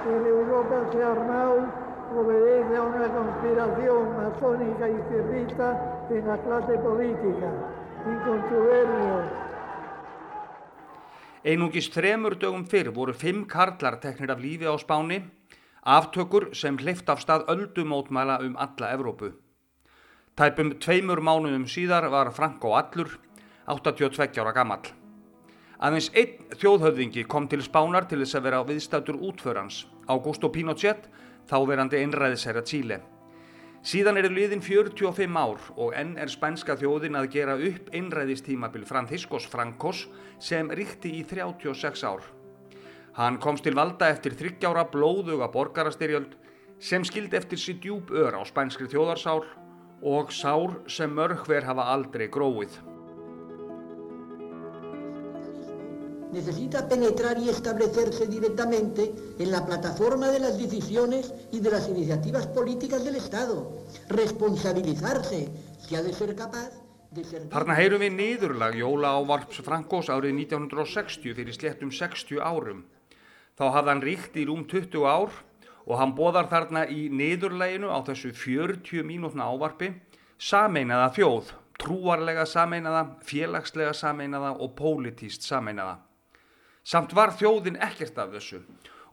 [0.08, 1.68] en Europa se ha armado
[2.16, 5.68] obedece a una conspiración masónica y cierrista
[6.10, 7.48] en la clase política,
[8.08, 9.20] incontubernio.
[11.44, 15.22] Einungis þremur dögum fyrr voru fimm karlar teknir af lífi á Spáni,
[15.82, 19.32] aftökur sem hleyft af stað öldumótmæla um alla Evrópu.
[20.36, 23.18] Tæpum tveimur mánuðum síðar var Franko Allur,
[23.66, 24.80] 82 ára gammal.
[25.82, 31.08] Aðeins einn þjóðhöfðingi kom til Spánar til þess að vera viðstættur útförans, Augusto Pinochet,
[31.50, 33.00] þáverandi einræðisherra Tíle.
[33.82, 39.48] Síðan eru liðin 45 ár og enn er spænska þjóðin að gera upp einræðistímabil Franciscos
[39.50, 40.06] Francos
[40.38, 42.22] sem ríkti í 36 ár.
[43.16, 46.38] Hann komst til valda eftir þryggjára blóðuga borgarastyrjöld
[46.80, 49.44] sem skildi eftir sér djúb ör á spænskri þjóðarsál
[50.02, 52.80] og sár sem mörgver hafa aldrei gróið.
[56.32, 62.46] necesita penetrar y establecerse directamente en la plataforma de las decisiones y de las iniciativas
[62.46, 66.72] políticas del Estado, responsabilizarse, si ha de ser capaz.
[67.52, 72.86] Þarna heyrum við niðurlag Jóla ávarps Frankós árið 1960 fyrir sléttum 60 árum.
[73.58, 75.34] Þá hafði hann ríkt í rúm 20 ár
[75.82, 79.90] og hann boðar þarna í niðurlæginu á þessu 40 mínútna ávarpi
[80.42, 85.98] sameinaða þjóð, trúarlega sameinaða, félagslega sameinaða og pólitíst sameinaða.
[86.82, 88.62] Samt var þjóðin ekkert af þessu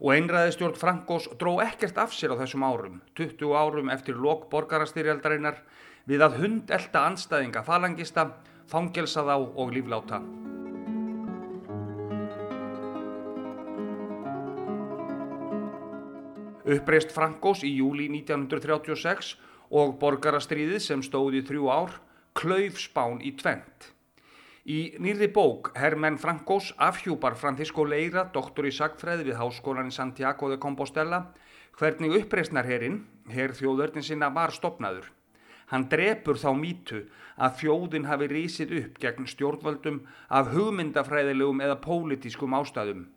[0.00, 5.60] og einræðistjórn Frankós dró ekkert af sér á þessum árum, 20 árum eftir lok borgarastyrjaldarinnar
[6.08, 8.30] við að hund elda anstæðinga falangista,
[8.70, 10.24] fangelsa þá og lífláta.
[16.70, 19.32] Uppreist Frankós í júli 1936
[19.74, 21.96] og borgarastríðið sem stóði þrjú ár
[22.38, 23.88] klauf Spán í tvent.
[24.70, 30.50] Í nýrði bók Hermen Frankos afhjúpar Francisco Leira, doktor í sagfræði við Háskólan í Santiago
[30.52, 31.24] de Compostela,
[31.74, 33.00] hvernig uppreysnarherrin,
[33.32, 35.08] herr þjóðörnin sinna, var stopnaður.
[35.72, 42.54] Hann drepur þá mítu að þjóðin hafi rísið upp gegn stjórnvöldum af hugmyndafræðilegum eða pólitískum
[42.58, 43.08] ástæðum.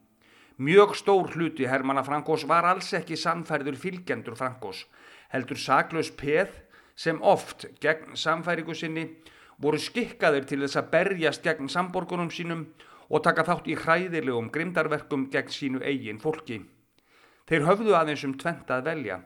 [0.57, 4.83] Mjög stór hluti Hermanna Frankós var alls ekki sannfærður fylgjendur Frankós,
[5.33, 6.51] heldur saklaus peð
[6.95, 9.07] sem oft gegn samfæringu sinni
[9.57, 12.67] voru skikkaður til þess að berjast gegn samborgunum sínum
[13.09, 16.61] og taka þátt í hræðilegum grimdarverkum gegn sínu eigin fólki.
[17.49, 19.19] Þeir höfðu aðeins um tvent að velja,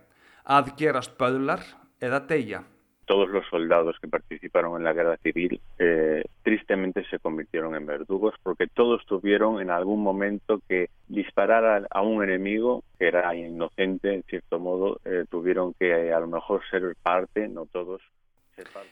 [0.47, 1.63] að gerast böðlar
[1.99, 2.63] eða deyja.
[3.07, 8.35] Todos los soldados que participaron en la guerra civil eh, tristemente se convirtieron en verdugos
[8.43, 14.13] porque todos tuvieron en algún momento que disparar a, a un enemigo que era inocente
[14.13, 18.01] en cierto modo, eh, tuvieron que eh, a lo mejor ser parte, no todos.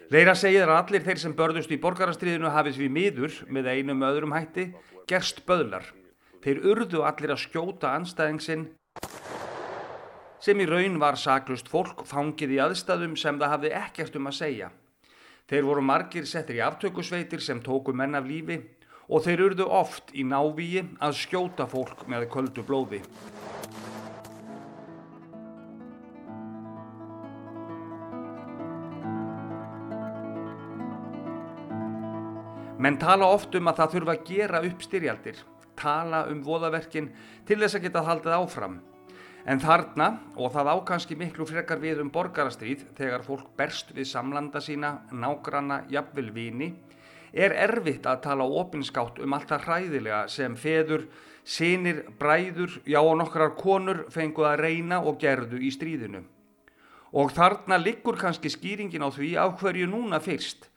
[0.09, 4.35] Leira segir að allir þeir sem börðust í borgarastriðinu hafið við miður með einum öðrum
[4.37, 4.69] hætti
[5.09, 5.89] gerst böðlar.
[6.45, 8.69] Þeir urðu allir að skjóta anstæðingsinn
[10.45, 14.35] sem í raun var saklust fólk fangið í aðstæðum sem það hafði ekkert um að
[14.37, 14.67] segja.
[15.49, 18.59] Þeir voru margir settir í aftökusveitir sem tóku menn af lífi
[19.09, 23.01] og þeir urðu oft í návíi að skjóta fólk með köldu blóði.
[32.77, 35.37] Menn tala oft um að það þurfa að gera upp styrjaldir,
[35.73, 37.15] tala um voðaverkin
[37.49, 38.83] til þess að geta haldið áfram.
[39.45, 40.07] En þarna,
[40.41, 45.83] og það ákanski miklu frekar við um borgarastríð þegar fólk berst við samlanda sína, nágranna,
[45.93, 46.71] jafnvel vini,
[47.29, 51.05] er erfitt að tala opinskátt um allt það hræðilega sem feður,
[51.45, 56.23] sinir, bræður, já og nokkrar konur fenguð að reyna og gerðu í stríðinu.
[57.13, 60.71] Og þarna liggur kannski skýringin á því af hverju núna fyrst,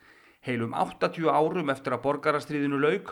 [0.45, 3.09] heilum 80 árum eftir að borgarastríðinu laug,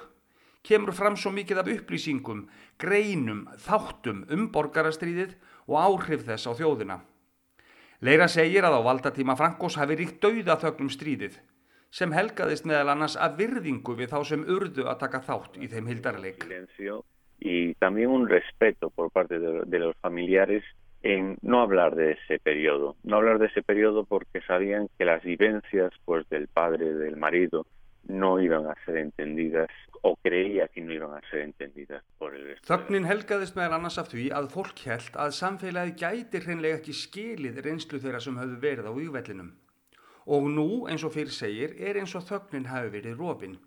[0.67, 2.47] kemur fram svo mikið af upplýsingum,
[2.81, 5.37] greinum, þáttum um borgarastríðið
[5.67, 6.97] og áhrif þess á þjóðina.
[8.03, 11.37] Leira segir að á valdatíma Frankós hafi ríkt dauða þögnum stríðið,
[11.89, 15.87] sem helgaðist meðal annars að virðingu við þá sem urðu að taka þátt í þeim
[15.89, 16.43] hildarleik.
[21.07, 25.23] En no hablar de ese periodo, no hablar de ese periodo porque sabían que las
[25.23, 27.65] vivencias pues del padre, del marido,
[28.09, 29.69] no iban a ser entendidas
[30.01, 32.67] o creía que no iban a ser entendidas por el resto.
[32.69, 37.61] Þögnin helgaðist meðal annars af því að fólk held að samfélagi gæti hreinlega ekki skilið
[37.65, 39.53] reynslu þeirra sem höfðu verið á vývellinum.
[40.27, 43.57] Og nú, eins og fyrir segir, er eins og þögnin hafi verið rofin.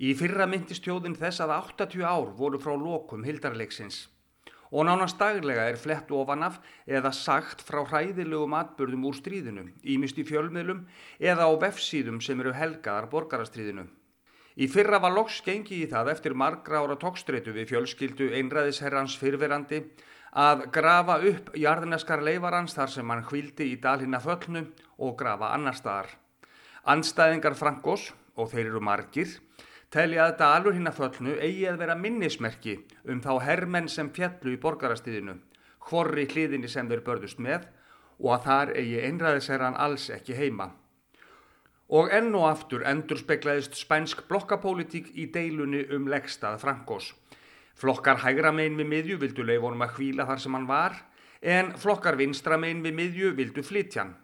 [0.00, 4.08] Í fyrra myndist tjóðin þess að 80 ár voru frá lokum hildarleiksins
[4.74, 6.56] og nánast daglega er flett ofan af
[6.90, 10.80] eða sagt frá hræðilegum atbyrðum úr stríðinu, ímist í fjölmiðlum
[11.22, 13.86] eða á vefsíðum sem eru helgaðar borgarastríðinu.
[14.58, 19.80] Í fyrra var loks gengi í það eftir margra ára tókstreitu við fjölskyldu einræðisherrans fyrverandi
[20.34, 24.66] að grafa upp jarðneskar leifarans þar sem hann hvildi í dalhinna föllnu
[24.98, 26.10] og grafa annar staðar.
[26.90, 29.30] Anstæðingar Frankos, og þeir eru margir,
[29.94, 32.78] telja að dalur hinn að föllnu eigi að vera minnismerki
[33.10, 35.36] um þá hermenn sem fjallu í borgarastíðinu,
[35.86, 37.68] hvorri hliðinni sem þeir börðust með
[38.18, 40.72] og að þar eigi einræðisherran alls ekki heima.
[41.94, 47.12] Og enn og aftur endur speklaðist spænsk blokkapólitík í deilunni um leggstað Frankós.
[47.78, 50.98] Flokkar hægra megin við miðju vildu leifonum að hvíla þar sem hann var,
[51.42, 54.14] en flokkar vinstra megin við miðju vildu flytjan.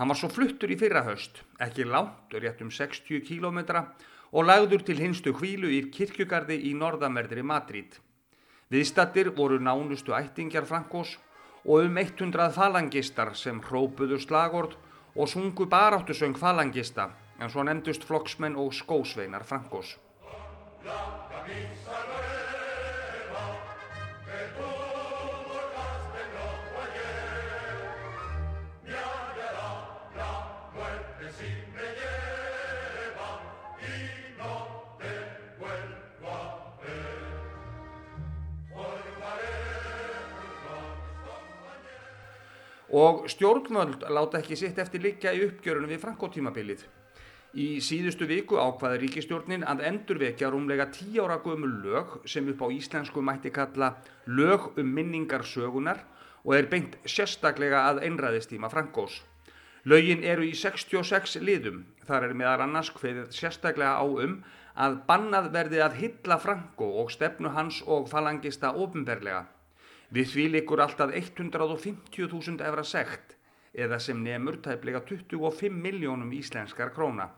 [0.00, 3.84] Hann var svo fluttur í fyrra höst, ekki lánt, rétt um 60 kílómetra,
[4.32, 7.96] og lagður til hinstu hvílu í kirkjugarði í norðamerðri Madrid.
[8.70, 11.16] Viðstattir voru nánustu ættingjar Frankós
[11.64, 14.76] og um 100 falangistar sem hrópuðu slagord
[15.16, 17.10] og sungu baráttusöng falangista
[17.40, 19.96] en svo nefndust flokksmenn og skósveinar Frankós.
[42.90, 46.80] Og stjórnvöld láta ekki sitt eftir liggja í uppgjörunum við Frankótímabilið.
[47.54, 52.66] Í síðustu viku ákvaði ríkistjórnin að endurvekja rúmlega tí ára gömul lög sem upp á
[52.70, 56.02] íslensku mætti kalla lög um minningar sögunar
[56.44, 59.20] og er beint sérstaklega að einræðistíma Frankós.
[59.84, 64.40] Lögin eru í 66 liðum, þar er meðal annars hveðið sérstaklega á um
[64.74, 69.46] að bannað verði að hylla Frankó og stefnu hans og falangista ofinberlega.
[70.10, 73.36] Við því likur alltaf 150.000 efra sekt
[73.70, 77.28] eða sem nemur tæplega 25 miljónum íslenskar króna.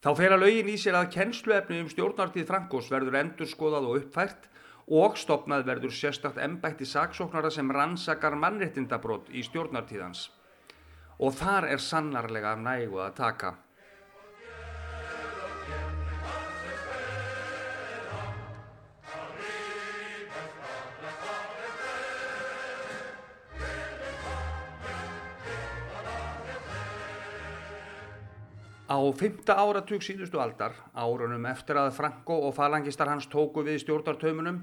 [0.00, 4.48] Þá fela lögin í sér að kennsluefni um stjórnartíð Frankos verður endur skoðað og uppfært
[4.86, 10.28] og stopnað verður sérstakt embætti saksóknara sem rannsakar mannrettindabrót í stjórnartíðans.
[11.18, 13.54] Og þar er sannarlega nægu að taka.
[28.86, 34.60] Á fymta áratug síðustu aldar, árunum eftir að Franko og falangistar hans tóku við stjórnartaumunum,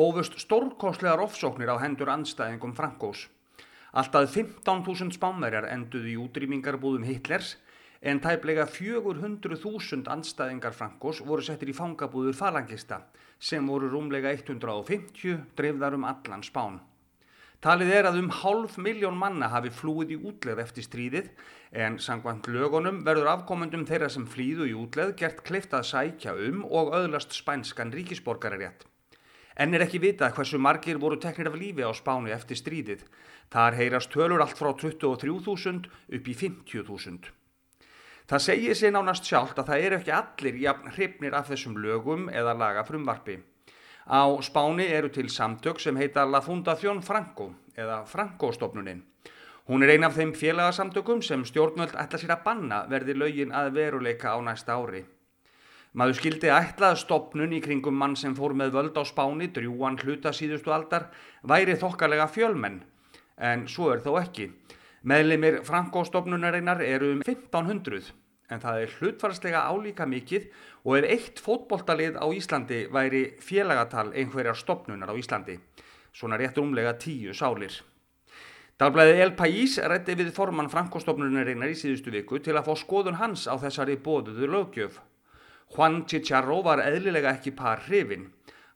[0.00, 3.26] hófust stórkostlegar ofsóknir á hendur anstæðingum Frankós.
[3.92, 7.58] Alltaf 15.000 spánverjar enduði í útrýmingarbúðum Hitlers
[8.00, 13.02] en tæplega 400.000 anstæðingar Frankós voru settir í fangabúður falangista
[13.36, 16.80] sem voru rúmlega 150 dreifðar um allan spán.
[17.60, 21.26] Talið er að um hálf miljón manna hafi flúið í útleð eftir stríðið
[21.84, 26.62] en sangvand lögunum verður afkomendum þeirra sem flýðu í útleð gert kleift að sækja um
[26.64, 28.86] og öðlast spænskan ríkisborgararétt.
[29.60, 33.04] En er ekki vitað hversu margir voru teknir af lífi á spánu eftir stríðið.
[33.52, 37.28] Þar heyrast tölur allt frá 23.000 upp í 50.000.
[38.24, 42.30] Það segir sér nánast sjálft að það eru ekki allir jafn hrifnir af þessum lögum
[42.32, 43.36] eða laga frumvarfi.
[44.10, 49.04] Á Spáni eru til samtök sem heita La Fundación Franco eða Franco-stofnunin.
[49.70, 53.70] Hún er ein af þeim félagasamtökum sem stjórnvöld ætla sér að banna verði lögin að
[53.76, 55.04] veruleika á næsta ári.
[55.94, 60.34] Maður skildi ætlað stopnun í kringum mann sem fór með völd á Spáni drjúan hluta
[60.34, 61.06] síðustu aldar
[61.46, 62.82] væri þokkalega fjölmenn,
[63.38, 64.50] en svo er þó ekki.
[65.06, 68.10] Meðlimir Franco-stofnunarinnar eru um 1500
[68.50, 70.48] en það er hlutfarslega álíka mikið
[70.84, 75.58] og ef eitt fótboltalið á Íslandi væri félagatal einhverjar stopnunar á Íslandi,
[76.12, 77.72] svona rétt umlega tíu sálir.
[78.80, 83.44] Dagblæði El País rætti við formann Frankostofnunarinnar í síðustu viku til að fá skoðun hans
[83.44, 84.96] á þessari bóðuðu lögjöf.
[85.76, 88.30] Juan Chicharro var eðlilega ekki par hrifin.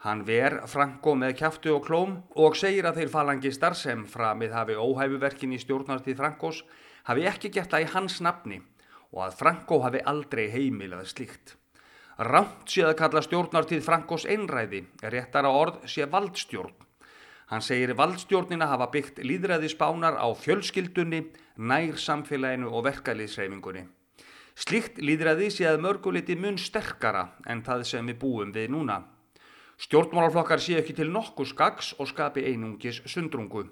[0.04, 4.76] Hann ver Franko með kæftu og klóm og segir að þeir falangistar sem framið hafi
[4.76, 6.60] óhæfuverkin í stjórnartíð Frankos
[7.08, 8.60] hafi ekki gett það í hans nafni
[9.14, 11.54] og að Franko hafi aldrei heimilað slíkt.
[12.18, 16.74] Rámt sé að kalla stjórnartíð Frankos einræði, réttara orð sé valdstjórn.
[17.50, 21.24] Hann segir valdstjórnina hafa byggt líðræði spánar á fjölskyldunni,
[21.58, 23.84] nær samfélaginu og verkaliðsreifingunni.
[24.54, 29.00] Slíkt líðræði sé að mörguliti mun sterkara en það sem við búum við núna.
[29.82, 33.66] Stjórnmálaflokkar sé ekki til nokkuð skags og skapi einungis sundrungu.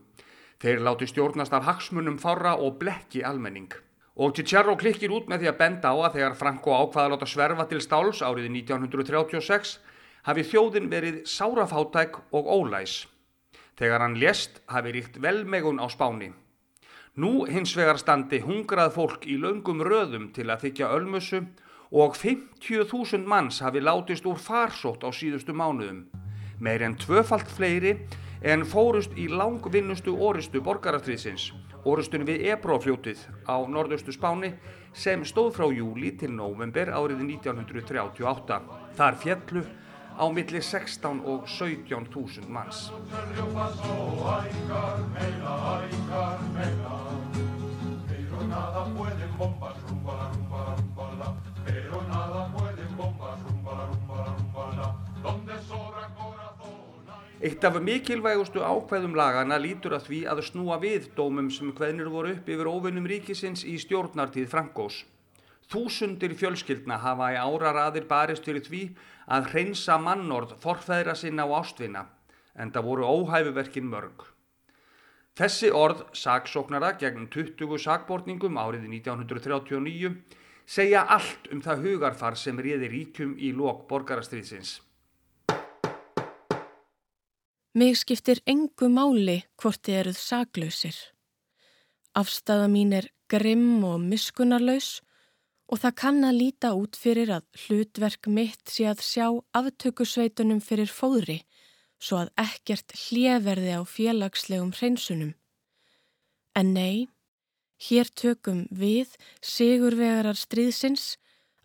[0.58, 3.70] Þeir láti stjórnast af hagsmunum fára og blekki almenning.
[4.16, 7.28] Og Cicero klikkir út með því að benda á að þegar Franco ákvaða að láta
[7.32, 9.78] sverfa til stáls árið 1936
[10.28, 13.06] hafi þjóðin verið sárafátæk og ólæs.
[13.80, 16.28] Þegar hann lést hafi ríkt velmegun á spáni.
[17.16, 21.40] Nú hins vegar standi hungrað fólk í laungum röðum til að þykja ölmusu
[21.92, 26.06] og 50.000 manns hafi látist úr farsótt á síðustu mánuðum.
[26.60, 27.96] Meir en tvöfalt fleiri
[28.42, 31.52] en fórust í langvinnustu orustu borgarastriðsins
[31.84, 34.52] orustunni við Ebrófljótið á norðaustu Spáni
[34.94, 38.58] sem stóð frá júli til november árið 1938.
[38.98, 39.64] Þar fjallu
[40.14, 42.90] á milli 16 og 17.000 manns.
[57.42, 62.36] Eitt af mikilvægustu ákveðum lagana lítur að því að snúa við dómum sem hvernig voru
[62.36, 65.00] upp yfir óvinnum ríkisins í stjórnartíð Frankós.
[65.72, 68.82] Þúsundir fjölskyldna hafa í áraraðir barist fyrir því
[69.26, 72.04] að hreinsa mannorð forfæðra sinna á ástvinna,
[72.54, 74.22] en það voru óhæfuverkin mörg.
[75.34, 80.14] Þessi orð, saksóknara gegn 20 sakbortningum árið 1939,
[80.62, 84.78] segja allt um það hugarfar sem riði ríkjum í lok borgarastriðsins.
[87.74, 90.96] Mig skiptir engu máli hvort þið eruð saklausir.
[92.12, 95.00] Afstæða mín er grimm og miskunarlaus
[95.72, 100.92] og það kann að líta út fyrir að hlutverk mitt sé að sjá aftökusveitunum fyrir
[100.92, 101.38] fóðri
[102.02, 105.32] svo að ekkert hljefverði á félagslegum hreinsunum.
[106.58, 107.08] En nei,
[107.88, 111.16] hér tökum við, sigurvegarar stríðsins,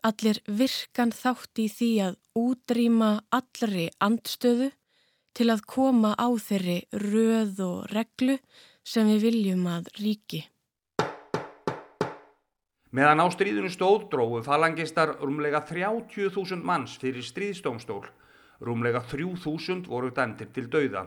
[0.05, 4.71] allir virkan þátt í því að útrýma allri andstöðu
[5.37, 8.39] til að koma á þeirri röð og reglu
[8.81, 10.39] sem við viljum að ríki.
[12.97, 18.07] Meðan á stríðinu stóð dróðu falangistar rúmlega 30.000 manns fyrir stríðstómstól.
[18.65, 21.03] Rúmlega 3.000 voru dæmtir til dauða.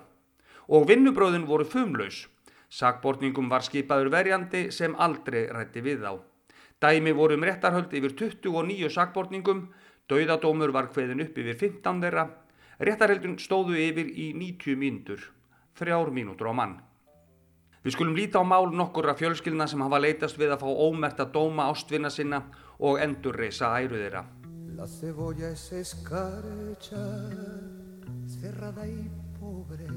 [0.71, 2.29] Og vinnubröðin voru fumlaus.
[2.71, 6.13] Sakbortningum var skipaður verjandi sem aldrei rætti við þá.
[6.81, 9.65] Dæmi voru um réttarhöld yfir 29 sakbortningum,
[10.07, 12.29] dauðadómur var hveðin upp yfir 15 þeirra,
[12.81, 15.25] réttarhöldun stóðu yfir í 90 mínútur,
[15.77, 16.79] þrjár mínútur á mann.
[17.85, 21.21] Við skulum líta á mál nokkur af fjölskyldna sem hafa leitast við að fá ómert
[21.21, 22.43] að dóma ástvinna sinna
[22.79, 24.25] og endur reysa æru þeirra.
[24.77, 27.05] La cebolla es escarcha,
[28.29, 29.09] cerrada y
[29.41, 29.89] pobre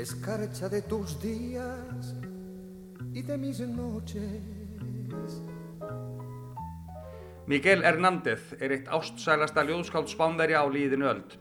[0.00, 2.14] Escarcha de tus días
[3.12, 4.40] y de mis noches
[7.50, 11.32] Miguel Hernández er eitt ástsælasta ljóðskáld spánverja á líðinu öld.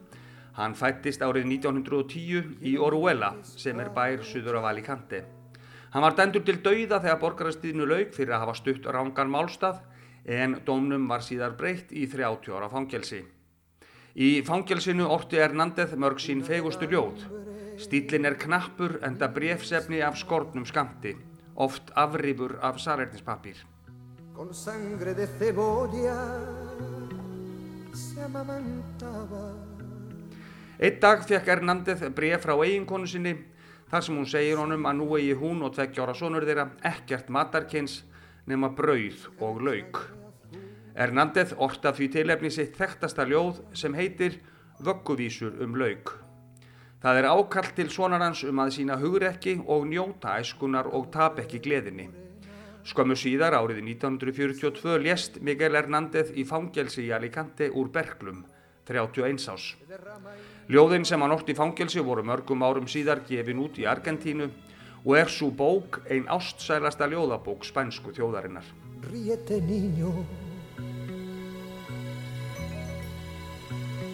[0.57, 5.19] Hann fættist árið 1910 í Oruela sem er bær suður af Alicante.
[5.93, 9.85] Hann var dæmdur til dauða þegar borgarastíðinu laug fyrir að hafa stutt rángan málstað
[10.25, 13.21] en dómnum var síðar breytt í 30 ára fangelsi.
[14.17, 17.27] Í fangelsinu orti Hernández mörg sín fegustu ljóð.
[17.77, 21.13] Stílin er knappur enda brefsefni af skortnum skamti,
[21.53, 23.68] oft afrifur af sarernispapír.
[24.39, 26.15] Con sangre de cebolla
[27.91, 29.51] se amamantaba
[30.79, 33.33] Eitt dag fekk Hernández bref frá eiginkonu sinni
[33.91, 37.97] þar sem hún segir honum að nú eigi hún og tveggjára sonur þeirra ekkert matarkynns
[38.47, 39.99] nema brauð og lauk.
[40.95, 44.39] Ernandez orta því tilefni sitt þekktasta ljóð sem heitir
[44.79, 46.15] Vögguvísur um lauk.
[47.03, 51.59] Það er ákallt til sonarans um að sína hugrekki og njóta æskunar og tap ekki
[51.67, 52.28] gleðinni.
[52.87, 58.45] Skömmu síðar árið 1942 lést Miguel Hernández í fangelsi í Alicante úr Berglum,
[58.87, 59.73] 31 ás.
[60.71, 64.47] Ljóðin sem hann orti í fangelsi voru mörgum árum síðar gefin út í Argentínu
[65.05, 68.65] og er svo bók ein ástsælasta ljóðabók spænsku þjóðarinnar.
[69.11, 70.11] Ríete niño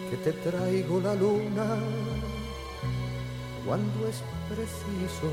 [0.06, 1.66] Que te traigo la luna
[3.66, 5.30] Cuando es preciso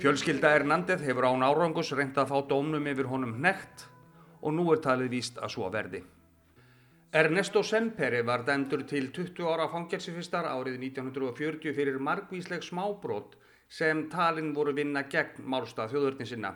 [0.00, 3.86] Fjölskylda Ernandez hefur án árangus reynd að fá dómnum yfir honum nekt
[4.40, 6.02] og nú er talið víst að svo verði.
[7.16, 13.38] Ernesto Semperi var dæmdur til 20 ára fangelsifistar árið 1940 fyrir margvísleg smábrót
[13.68, 16.52] sem talinn voru vinna gegn málstað þjóðurni sinna.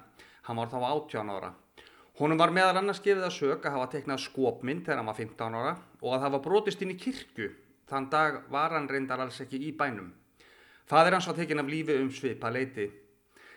[0.46, 1.52] Hann var þá 18 ára.
[2.20, 5.58] Honum var meðal annars gefið að sög að hafa teiknað skopmynd þegar hann var 15
[5.61, 7.48] ára og að hafa brotist inn í kirkju.
[7.88, 10.12] Þann dag var hann reyndar alls ekki í bænum.
[10.91, 12.88] Fadir hans var tekinn af lífi um svipa leiti.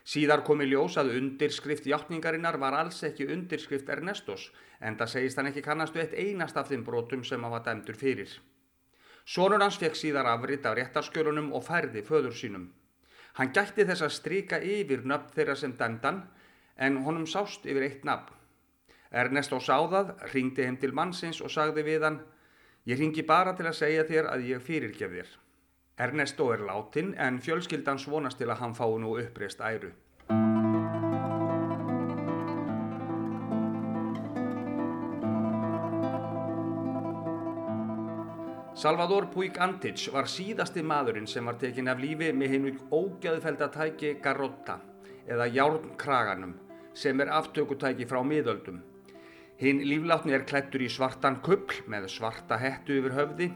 [0.05, 5.39] Síðar kom í ljós að undirskrift hjáttningarinnar var alls ekki undirskrift Ernestos en það segist
[5.39, 8.29] hann ekki kannastu eitt einast af þeim brotum sem hann var dæmdur fyrir.
[9.25, 12.67] Sónur hans fekk síðar afrit af réttarskjörunum og færði föður sínum.
[13.39, 16.21] Hann gætti þess að stryka yfir nöfn þeirra sem dæmdan
[16.77, 18.29] en honum sást yfir eitt nafn.
[19.09, 22.21] Ernesto sáðað, ringdi heim til mannsins og sagði við hann
[22.85, 25.37] Ég ringi bara til að segja þér að ég fyrirgef þér.
[25.97, 29.91] Ernesto er látin en fjölskyldan svonast til að hann fái nú uppreist æru.
[38.73, 44.79] Salvador Puig Antich var síðasti maðurinn sem var tekin af lífi með hennu ógjöðfeldatæki Garrotta
[45.29, 46.55] eða Járnkraganum
[46.97, 48.81] sem er aftökutæki frá miðöldum.
[49.61, 53.51] Hinn líflátni er klættur í svartan kuppl með svarta hettu yfir höfði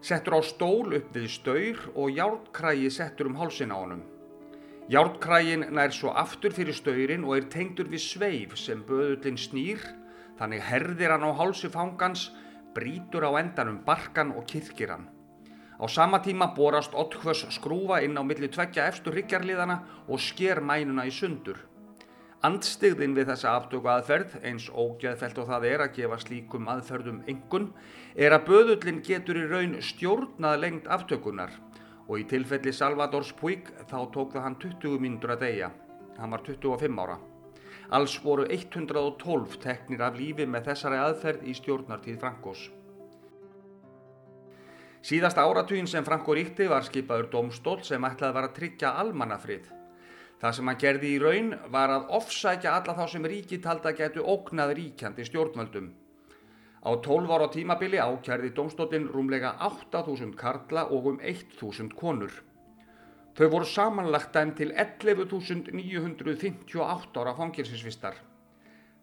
[0.00, 4.02] settur á stól upp við staur og járnkrægi settur um hálsin á honum.
[4.90, 9.78] Járnkrægin nær svo aftur fyrir staurin og er tengdur við sveif sem böðullin snýr,
[10.40, 12.30] þannig herðir hann á hálsi fangans,
[12.74, 15.06] brítur á endanum barkan og kyrkir hann.
[15.80, 19.78] Á sama tíma borast Ottkvöss skrúfa inn á milli tveggja efstu ryggjarliðana
[20.08, 21.69] og sker mænuna í sundur.
[22.40, 27.66] Andstigðin við þessa aftöku aðferð, eins ógeðfelt og það er að gefa slíkum aðferðum engun,
[28.16, 31.52] er að böðullin getur í raun stjórnað lengt aftökunar
[32.06, 35.68] og í tilfelli Salvadors Puig þá tók það hann 20 mínútur að deyja.
[36.16, 37.18] Hann var 25 ára.
[37.92, 42.62] Alls voru 112 teknir af lífi með þessari aðferð í stjórnartíð Frankós.
[45.04, 49.68] Síðasta áratugin sem Franko ríkti var skipaður domstól sem ætlaði var að tryggja almannafrið.
[50.40, 54.22] Það sem hann gerði í raun var að ofsækja alla þá sem ríki talda getu
[54.24, 55.90] ógnað ríkjandi stjórnvöldum.
[56.80, 62.32] Á 12 ára tímabili ákjærði domstólinn rúmlega 8.000 karla og um 1.000 konur.
[63.36, 68.16] Þau voru samanlagt dæm til 11.958 ára fangilsinsvistar.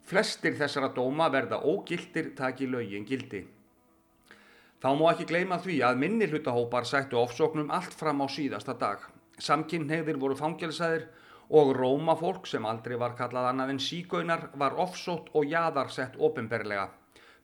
[0.09, 3.45] Flestir þessara dóma verða ógildir taki lögin gildi.
[4.81, 8.97] Þá má ekki gleyma því að minni hlutahópar sættu ofsóknum allt fram á síðasta dag.
[9.37, 11.05] Samkynneigðir voru fangelsaðir
[11.49, 16.89] og rómafólk sem aldrei var kallað annað en sígaunar var offsótt og jaðarsett ofinberlega.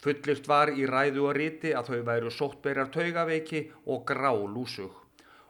[0.03, 4.91] Fullirt var í ræðu og riti að þau væru sóttberjar taugaveiki og grá lúsug.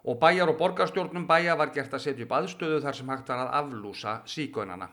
[0.03, 3.45] Og bæjar og borgarstjórnum bæja var gert að setja upp aðstöðu þar sem hægt var
[3.45, 4.89] að aflúsa sígaunana.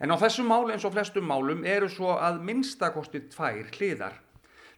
[0.00, 4.14] En á þessum máli eins og flestum málum eru svo að minnstakosti tvær hliðar.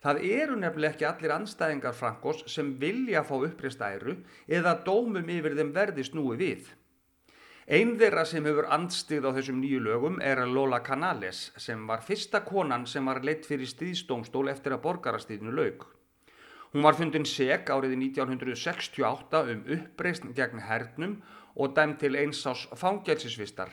[0.04, 5.54] Það eru nefnilega ekki allir anstæðingar Frankos sem vilja fá upprist æru eða dómum yfir
[5.56, 6.66] þeim verði snúi við.
[7.64, 12.42] Einn þeirra sem hefur andstigð á þessum nýju lögum er Lola Canales sem var fyrsta
[12.44, 15.86] konan sem var leitt fyrir stíðstómstól eftir að borgarastíðinu laug.
[16.74, 21.14] Hún var fundin seg árið 1968 um uppreist gegn hernum
[21.56, 23.70] og dæm til einsás fangelsisvistar.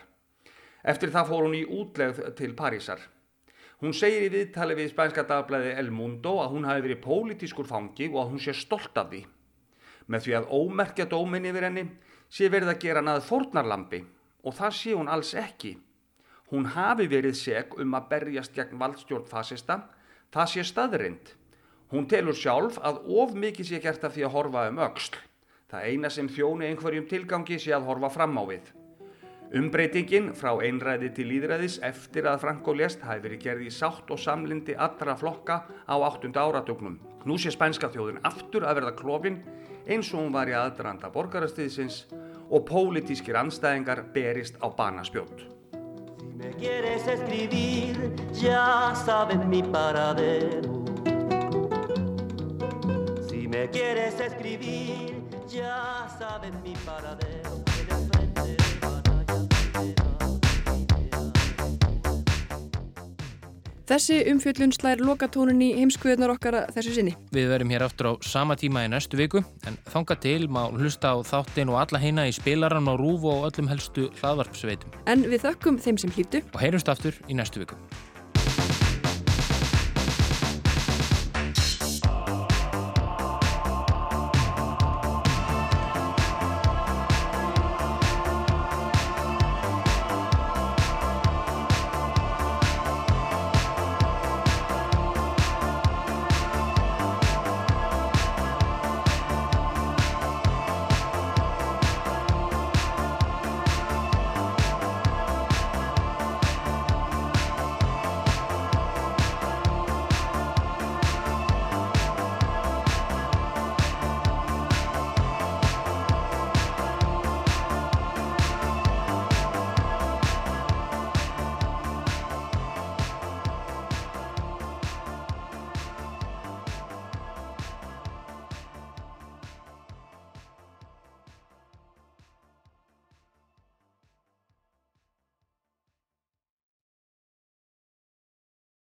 [0.87, 3.01] Eftir það fór hún í útlegð til Parísar.
[3.83, 8.07] Hún segir í viðtali við spænska dagblæði El Mundo að hún hafi verið pólitískur fangi
[8.07, 9.25] og að hún sé stolt af því.
[10.07, 11.85] Með því að ómerkja dómin yfir henni
[12.31, 14.01] sé verið að gera naður fornarlambi
[14.47, 15.75] og það sé hún alls ekki.
[16.51, 19.77] Hún hafi verið seg um að berjast gegn valdstjórn fasista,
[20.31, 21.33] það sé staðrind.
[21.91, 25.17] Hún telur sjálf að of mikið sé gert af því að horfa um öksl.
[25.71, 28.71] Það eina sem þjóni einhverjum tilgangi sé að horfa fram á við.
[29.51, 34.19] Umbreytingin frá einræði til líðræðis eftir að Franco lést hafi verið gerði í sátt og
[34.23, 36.95] samlindi allra flokka á áttunda áratugnum.
[37.27, 39.41] Nú sé spænska þjóðin aftur að verða klófin
[39.87, 42.05] eins og hún var í aðdraranda borgarastiðsins
[42.51, 45.47] og pólitískir anstæðingar berist á banaspjót.
[53.29, 57.50] Si me quieres escribir, ya sabes mi paradero
[63.91, 67.11] Þessi umfjöllun slær lokatónun í heimskuðunar okkar þessu sinni.
[67.35, 71.11] Við verum hér aftur á sama tíma í næstu viku en þanga til má hlusta
[71.11, 74.95] á þáttin og alla heina í spilaran og rúf og öllum helstu hlaðvarpsveitum.
[75.11, 77.75] En við þökkum þeim sem hlýtu og heyrumst aftur í næstu viku.